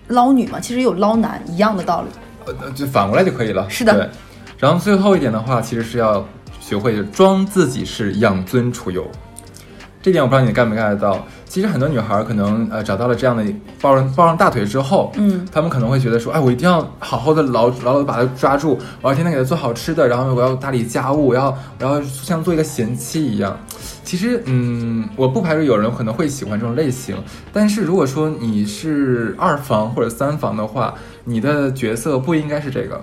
[0.09, 2.09] 捞女嘛，其实有捞男一样的道理。
[2.47, 3.69] 呃，就反过来就可以了。
[3.69, 4.09] 是的对。
[4.59, 6.27] 然后最后一点的话，其实是要
[6.61, 9.07] 学会装自己是养尊处优。
[10.03, 11.27] 这点我不知道你 get 没 get 得到。
[11.47, 13.45] 其实很多女孩可能呃找到了这样的
[13.81, 23.57] 抱上抱上大腿之后，嗯，她们可能会觉得说，哎，我一定要好好的牢牢牢的把她抓住，我要天天给她做好吃的，然后我要打理家务，我要我要像做一个贤妻一样。
[24.03, 27.17] 其实，嗯，我不排除有人可能会喜欢这种类型，
[27.53, 30.93] 但是如果说你是二房或者三房的话，
[31.25, 33.01] 你的角色不应该是这个。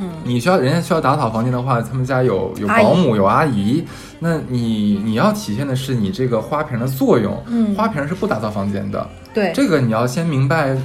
[0.00, 3.84] 嗯，你需要人家需要打扫房间的话，他们家有有保姆有阿姨，
[4.20, 7.36] 那你你要体现的是你这个花瓶的作用。
[7.48, 10.76] 嗯花瓶是不打扫房间的，对，这个你要先明白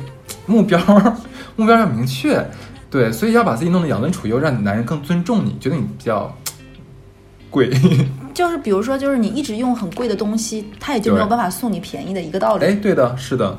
[0.46, 0.80] 目标，
[1.56, 2.44] 目标要明确，
[2.90, 6.36] 对，所以要把自己弄得养尊处优，让你男人更尊重你，觉得你比较
[7.50, 7.70] 贵。
[8.34, 12.66] 就是比如说，就是你一直用很贵的东西，他也就没有办法送你便宜的一个道理。
[12.66, 13.56] 哎，对的，是的。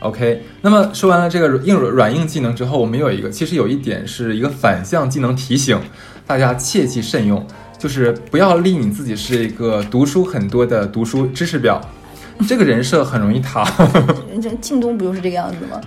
[0.00, 5.80] OK，那么说完了这个硬软硬技能之后，我们有一个，其实有一点是一个反向技能提醒
[6.26, 7.44] 大家切记慎用，
[7.78, 11.80] 就是不要立你自己是一个读书很多的读书知识表，
[12.46, 13.64] 这个人设很容易塌。
[14.42, 15.80] 这靳东不就是这个样子吗？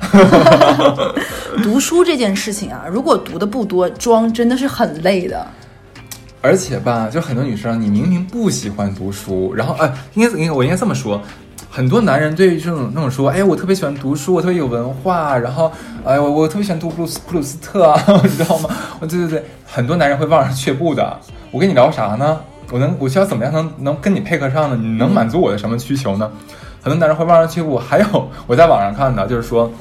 [1.61, 5.45] 读书这件事情啊，如果读的不多，装真的是很累的。
[6.41, 11.21] 而且吧，就很多女生，你明明不喜欢读书，然后哎，应该应该我应该这么说，
[11.71, 15.71] 很多男人对于这种那种说，哎，我特别喜欢读书，我特别有文化，然后
[16.03, 18.69] 哎，我我特别喜欢读普鲁斯普鲁斯特啊， 你知道吗？
[19.01, 21.19] 对对对，很多男人会望而却步的。
[21.51, 22.39] 我跟你聊啥呢？
[22.71, 24.75] 我能我需要怎么样能能跟你配合上呢？
[24.75, 26.29] 你能满足我的什么需求呢？
[26.81, 27.77] 很多男人会望而却步。
[27.77, 28.05] 还有
[28.47, 29.71] 我在网上看的，就是说。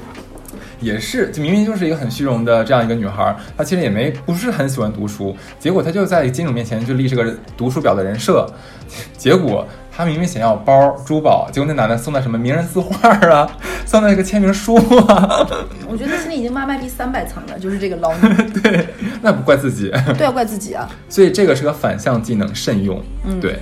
[0.80, 8.46] 也是，就明明就是一个很虚荣的这样一个女孩，她其实也没不是很喜欢读书，结果她就在金主面前就立这个读书表的人设，
[9.16, 9.66] 结果
[9.98, 13.50] 她明明想要包珠宝，结果那男的送的什么名人字画啊，
[13.84, 14.76] 送的一个签名书
[15.08, 15.44] 啊，
[15.88, 20.88] 我觉得他心里已经妈卖第三百层了，就是这个捞 女，对，那不怪自己，对要怪自己啊。
[21.08, 23.02] 所以这个是个反向技能，慎用。
[23.24, 23.58] 嗯对。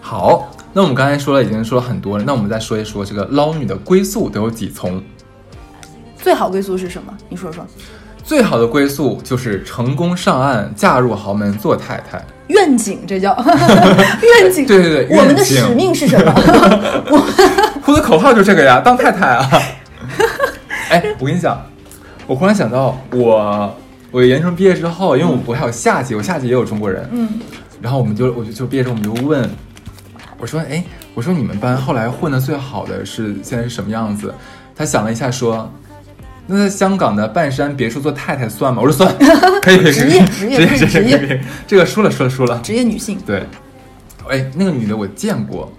[0.00, 5.02] 好，那我们刚才说了，已经说了很多了，那我们再说一说这个捞女的归宿都有几重。
[6.16, 7.12] 最好归宿是什么？
[7.28, 7.62] 你说说。
[8.24, 12.24] 最好的归宿就是成功上岸，嫁入豪门做太太。
[12.48, 13.36] 愿景，这叫
[14.40, 14.66] 愿景。
[14.66, 16.32] 对对对我们的使命是什么？
[17.10, 19.50] 我呼的口号就是这个呀， 当太太啊！
[20.90, 21.60] 哎，我跟你讲，
[22.26, 23.76] 我忽然想到，我
[24.10, 27.28] 我研究生毕业之后，因为我我还有下级，我下级也有中国人，嗯，
[27.80, 29.48] 然后我们就我就就毕业之后我们就问，
[30.38, 30.82] 我说哎，
[31.14, 34.32] 我说你们班后来混的最好的是现在是什么样子？
[34.76, 35.70] 他想了一下说。
[36.46, 38.80] 那在香港的半山别墅做太太算吗？
[38.80, 39.14] 我说算，
[39.60, 43.18] 可以可以职业职业 职业职业这个输了输了输了，职业女性。
[43.26, 43.44] 对，
[44.28, 45.72] 哎，那个女的我见过，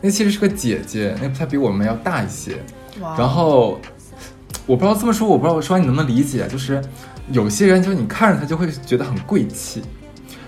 [0.00, 2.56] 那其实是个姐姐，那她比我们要大一些。
[3.00, 3.80] 哇然后
[4.66, 6.82] 我不知道这么说，我不知道我说你能不能理解，就是
[7.30, 9.80] 有些人就是你看着他就会觉得很贵气，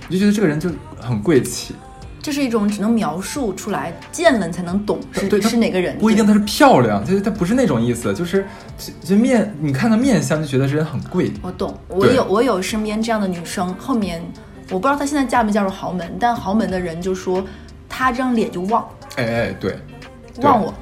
[0.09, 1.75] 你就觉得这个人就很贵气。
[2.23, 5.99] 这是一种只能描述出来，见了你才能懂是对，是哪个人。
[5.99, 8.47] 不一定她是漂亮，就是她不是那种意思，就是
[8.79, 11.33] 就就面你看她面相就觉得这人很贵。
[11.43, 14.23] 我懂，我有我有身边这样的女生，后面
[14.71, 17.45] 我不知道她现在嫁没嫁入豪门，但豪门的人就说
[17.89, 19.77] 她这张脸就旺哎哎，对，
[20.35, 20.73] 对旺我。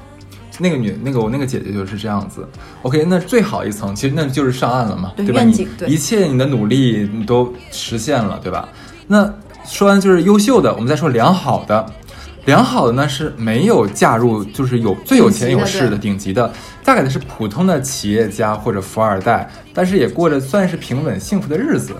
[0.59, 2.47] 那个女，那个我那个姐姐就是这样子。
[2.83, 5.41] OK，那最好一层其实那就是上岸了嘛，对吧？
[5.41, 8.69] 你愿景对一切你的努力你都实现了，对吧？
[9.07, 9.33] 那
[9.65, 11.85] 说完就是优秀的，我们再说良好的。
[12.45, 16.51] 良好的呢是没有嫁入就是有最有钱有势的顶级的，
[16.83, 21.93] 嫁给的是普通的企业家或者富二代，但是也过着算是平稳幸福的日子。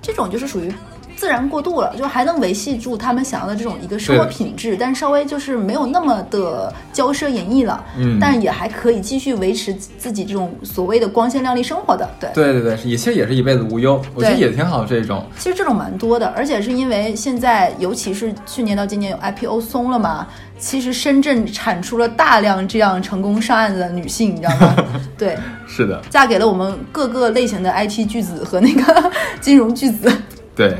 [0.00, 0.72] 这种就是属于
[1.20, 12.30] 自然过渡了，就还能维系住他们想要的这种一个生活品质，但稍微就是没有那么的骄奢淫逸了，嗯但也还可以继续维持自己这种所谓的光鲜亮丽生活的，对。
[12.32, 15.22] 对对对，也其实也是一辈子无忧，我觉得也挺好这种。
[15.38, 20.26] 其实这种蛮多的，而且是因为现在，尤其是去年到今年有 IPO 松了嘛，
[20.58, 24.74] 其实深圳产出了大量这样成功上岸的女性，你知道吗？
[25.18, 30.10] 对，是的，嫁给了我们各个类型的 IT 巨子和那个 金融巨子。
[30.56, 30.74] 对。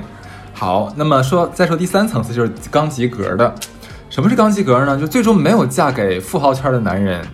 [0.61, 3.55] 好，那么说再说第三层次就是刚及格的。
[4.11, 4.95] 什么是刚及格呢？
[5.01, 7.27] 就最终没有嫁给富豪圈的男人，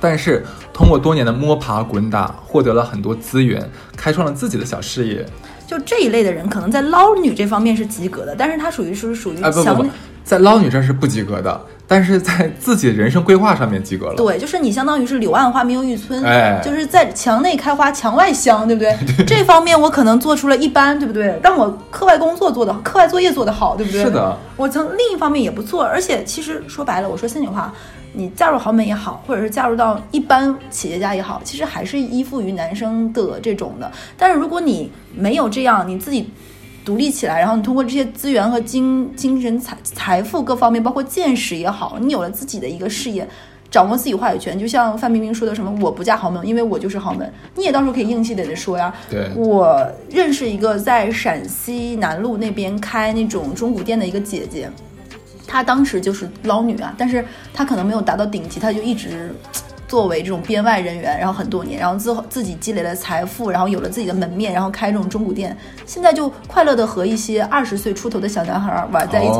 [0.00, 0.42] 但是
[0.72, 5.26] 通过多年的摸爬滚打，获得了很多资源，开创了自己的小事业。
[5.66, 9.88] 就这一类的人，可能在捞女这方面是及格的，但是他属于是属于小、哎不不不，
[10.24, 14.14] 在捞女这是不及格的，但是在自己的人生规划上面及格了。
[14.16, 18.96] 对，就是你相当于是柳暗花明又一村，哎就是在墙内开花墙外香，对不 对？
[19.26, 21.38] 这方面我可能做出了一般，对不对？
[21.42, 24.02] 但我课外工作做的，课外作业做得好，对不对？
[24.02, 27.70] 是的，我从另一方面也不错，而且其实说白了，我说心里话，
[28.14, 33.92] 你嫁入豪门也好，或者是嫁入到一般企业家也好，其实还是依附于男生的这种的。
[34.16, 36.30] 但是如果你没有这样，你自己
[36.84, 43.26] 独立起来，然后你通过这些资源和精精神财财富各方面，包括见识也好，你有了自己的一个事业。
[43.70, 48.94] 掌握自己话语权，就像范冰冰说的什么“我不嫁豪门，因为我就是豪门”，你也到时候可以硬气点的说呀。
[49.10, 54.70] 对我认识一个在陕西南路那边开那种中古店的一个姐姐，
[55.44, 59.34] 她当时就是捞女啊，但是她可能没有达到顶级，她就一直
[59.86, 65.56] 作为这种编外人员，然后很多年，然后自自己积累了财富，然后有了自己的门面，然后开这种中古店，
[65.86, 69.38] 现在就快乐的和一些二十岁出头的小男孩玩在一起，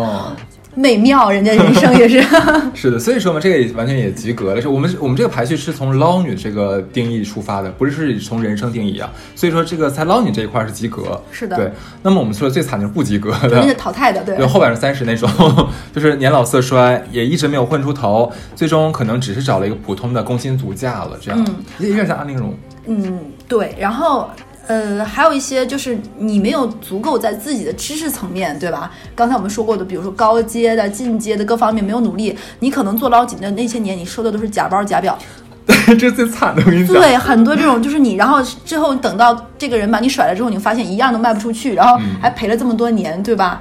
[0.75, 2.23] 美妙，人家人生也是。
[2.75, 4.61] 是的，所以说嘛，这个也完全也及格了。
[4.61, 9.11] 是我们我们这个排序是从捞女这个定义出发的，不是从人生定义啊。
[9.35, 11.21] 所以说这个在捞女这一块是及格。
[11.31, 11.71] 是的对。
[12.03, 13.75] 那么我们说的最惨就是不及格的。
[13.75, 15.29] 淘汰的，对对后百分之三十那种，
[15.95, 22.55] 就是年老色衰，也一直没有混出头，最终可能只是找了一个普通的工薪族嫁了，这样，嗯有点像安陵容。
[22.87, 24.29] 嗯，对，然后。
[24.67, 28.91] 呃，还有一些就是你没有足够在自己的知识层面，对吧？
[29.15, 35.19] 刚才我们说过的，比如说高阶的、进阶的各方面没有努力，你可能做捞锦的那些年，你收的都是假包假表。
[35.67, 36.95] 这是最惨的，我跟你讲。
[36.95, 43.61] 对，很多这种就是你，然后之后等到这个人把你甩了之后，你发现一样都卖不出去，然后还赔了这么多年，对吧？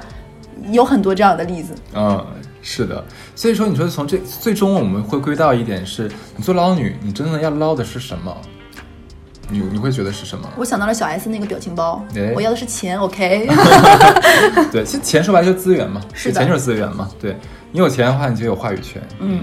[0.72, 1.74] 有很多这样的例子。
[1.94, 2.26] 嗯，
[2.62, 3.04] 是的，
[3.36, 8.36] 所以说你说从这最终我们会归到一点是，你做捞女，你真的要捞的是什么？
[9.50, 10.50] 你你会觉得是什么？
[10.58, 13.48] 我想到了小 S 那个表情包，哎我要的是钱，OK？
[14.72, 17.10] 对，其实钱说白了就是资源嘛，是钱就是资源嘛。
[17.20, 17.36] 对
[17.72, 19.02] 你有钱的话，你就有话语权。
[19.20, 19.42] 嗯，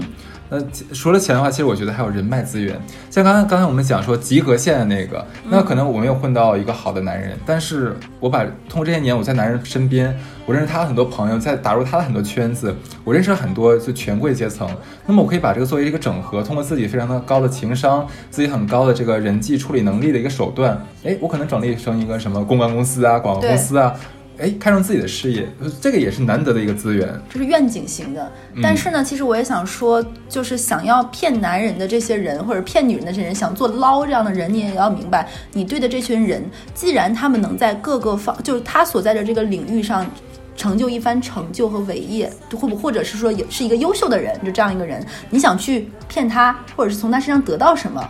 [0.53, 0.59] 那
[0.93, 2.77] 除了钱的话，其实我觉得还有人脉资源。
[3.09, 10.13] 像刚才刚才我们讲说及格线的那个，那可能我没有混到一个好的男人，但是我把通过这些年我在男人身边，
[10.45, 12.75] 我认识他的很多朋友，在打入他的很多圈子，
[13.05, 14.67] 我认识了很多就权贵阶层。
[15.05, 23.95] 那么我可以把这个作为一个整合，通过自己非常的高的情商，自己很高的这个人际处理能力的一个手段，哎，我可能整理成一个什么公关公司啊、广告公司啊。
[24.41, 25.47] 哎，开创自己的事业，
[25.79, 27.07] 这个也是难得的一个资源。
[27.29, 28.31] 这是愿景型的。
[28.61, 40.05] 但是呢，其实我也想说，就是想要骗男人的这些人，或者骗女人的这些人，想做捞这样的人，你也要明白，你对的这群人，既然他们能在各个方，就是他所在的这个领域上。
[40.53, 48.07] 成就一番成就和伟业，或不或者是说也是一个优秀的人，就这样一个人，你想去骗他，或者是从他身上得到什么？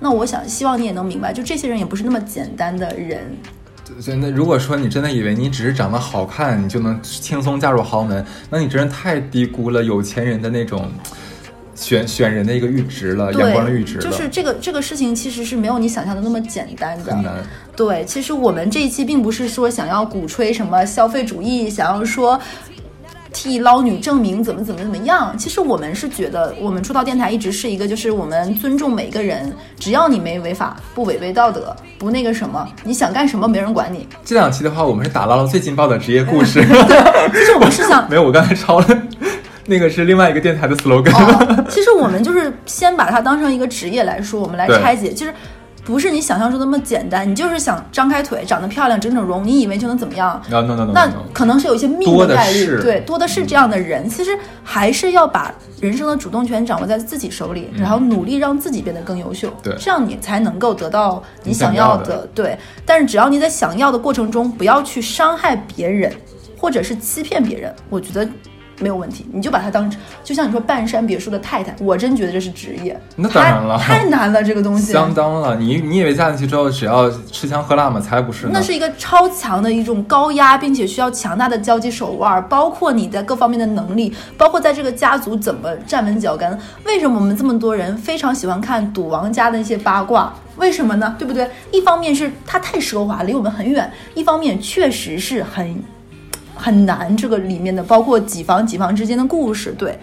[0.00, 3.34] 那我想希望你也能明白，就这些人也不是那么简单的人。
[4.00, 10.90] 所以那如果说你真的以为你只是长得好看，你就能轻松嫁入豪门，那你真是太低估了有钱人的那种
[11.74, 17.34] 选选人的一个阈值了，眼光的阈值了，就是这个这个事情其实是没有你想象的那么简单的，很难。
[17.76, 22.40] 对，其实我们这一期并不是说想要鼓吹什么消费主义，想要说
[23.34, 25.36] 替捞女证明怎么怎么怎么样。
[25.36, 34.08] 其实我们是觉得，我们出道电台一直是一个，就是我们尊重每个人，只要你没违法，不违背道德，不那个什么，你想干什么没人管你。
[34.24, 36.64] 这两期的话，我们是打捞了最劲爆的职业故事。
[37.34, 38.86] 其实我们是想 没有，我刚才抄了，
[39.66, 41.12] 那个是另外一个电台的 slogan。
[41.12, 45.34] 哦，其实我们就是先把它当成一个职业来说，我们来拆解，就是
[45.84, 47.28] 不是你想象中那么简单。
[47.30, 54.08] 你就是想张开腿，长得漂亮，整整容，你以为就能怎么样？no no no no 那可能是有一些命的概率，对，多的是这样的人。
[54.08, 54.30] 其实
[54.62, 66.12] 还是要把人生的主动权掌握在自己手里，然后努力让自己变得更优秀，嗯对这样你才能够得到你你想要的对，但是只要你在想要的过程中不要去伤害别人，
[66.58, 68.26] 或者是欺骗别人，我觉得
[68.80, 69.90] 没有问题，你就把它当
[70.22, 72.98] 就像你说半山别墅的太太，我真觉得这是职业。
[73.16, 74.92] 那当然了太太难了这个东西。
[74.92, 78.00] 相当了，你你以为嫁进去之后只要吃香喝辣吗？
[78.00, 78.48] 才不是。
[78.52, 86.58] 那是一个超强的一种高压，并且需要强大的交际手腕，包括你在各方面的能力，包括在这个家族怎么站稳脚跟。
[86.84, 90.34] 为什么我们这么多人非常喜欢看赌王家的一些八卦？
[90.56, 91.14] 为什么呢？
[91.18, 91.48] 对不对？
[91.72, 95.82] 一方面是它太奢华，离我们很远；一方面确实是很
[96.54, 99.98] 很难，这个里面的包括几房几房之间的故事，对。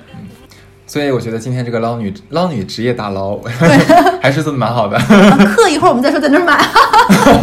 [0.88, 3.39] 所以我觉得今天这个捞女捞女职业大捞，
[4.22, 4.99] 还是做的蛮好的。
[5.56, 6.60] 课一会儿我们再说，在那儿买。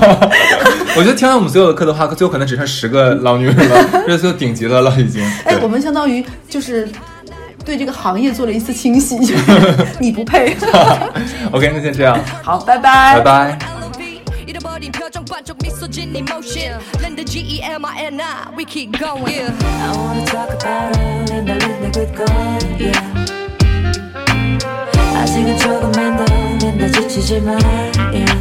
[0.95, 5.25] 我觉得听完我们所有的课的话，最后可能只剩十个捞女了，这就顶级的了已经。
[5.47, 6.87] 哎，我们相当于就是
[7.65, 9.17] 对这个行业做了一次清洗，
[9.99, 10.55] 你不配。
[11.51, 13.78] OK，那先这样，好，拜拜，拜拜。
[14.58, 20.96] 잃어버린 표정 반쪽 미소 진 emotion 랜드 G-E-M-I-N-I we keep going I wanna talk about
[20.98, 23.14] it in the little good girl, yeah.
[25.16, 26.26] 아직은 조금만 더
[26.58, 27.58] nen다 지치지만,
[28.14, 28.36] yeah.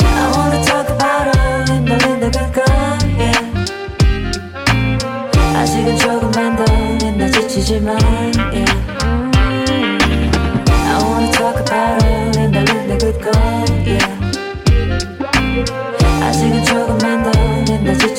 [0.00, 3.40] I wanna talk about it in the little good girl, yeah.
[5.56, 6.64] 아직은 조금만 더
[7.04, 7.98] nen다 지치지만,
[8.52, 8.72] yeah.
[10.68, 12.29] I wanna talk about it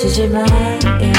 [0.03, 0.45] 지지만
[1.01, 1.15] yeah.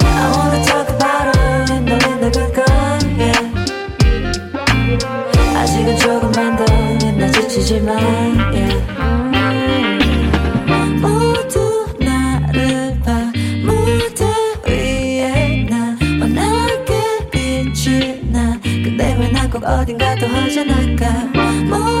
[0.00, 2.64] I wanna talk about it 너의 늙은 건
[3.18, 3.44] yeah.
[5.54, 7.88] 아직은 조금만 더나 지치지만
[8.54, 8.88] yeah.
[19.68, 21.97] 어딘가 더 허전할까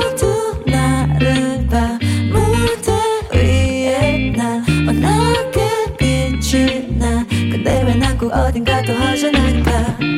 [8.32, 10.17] 어딘가 더 허전한가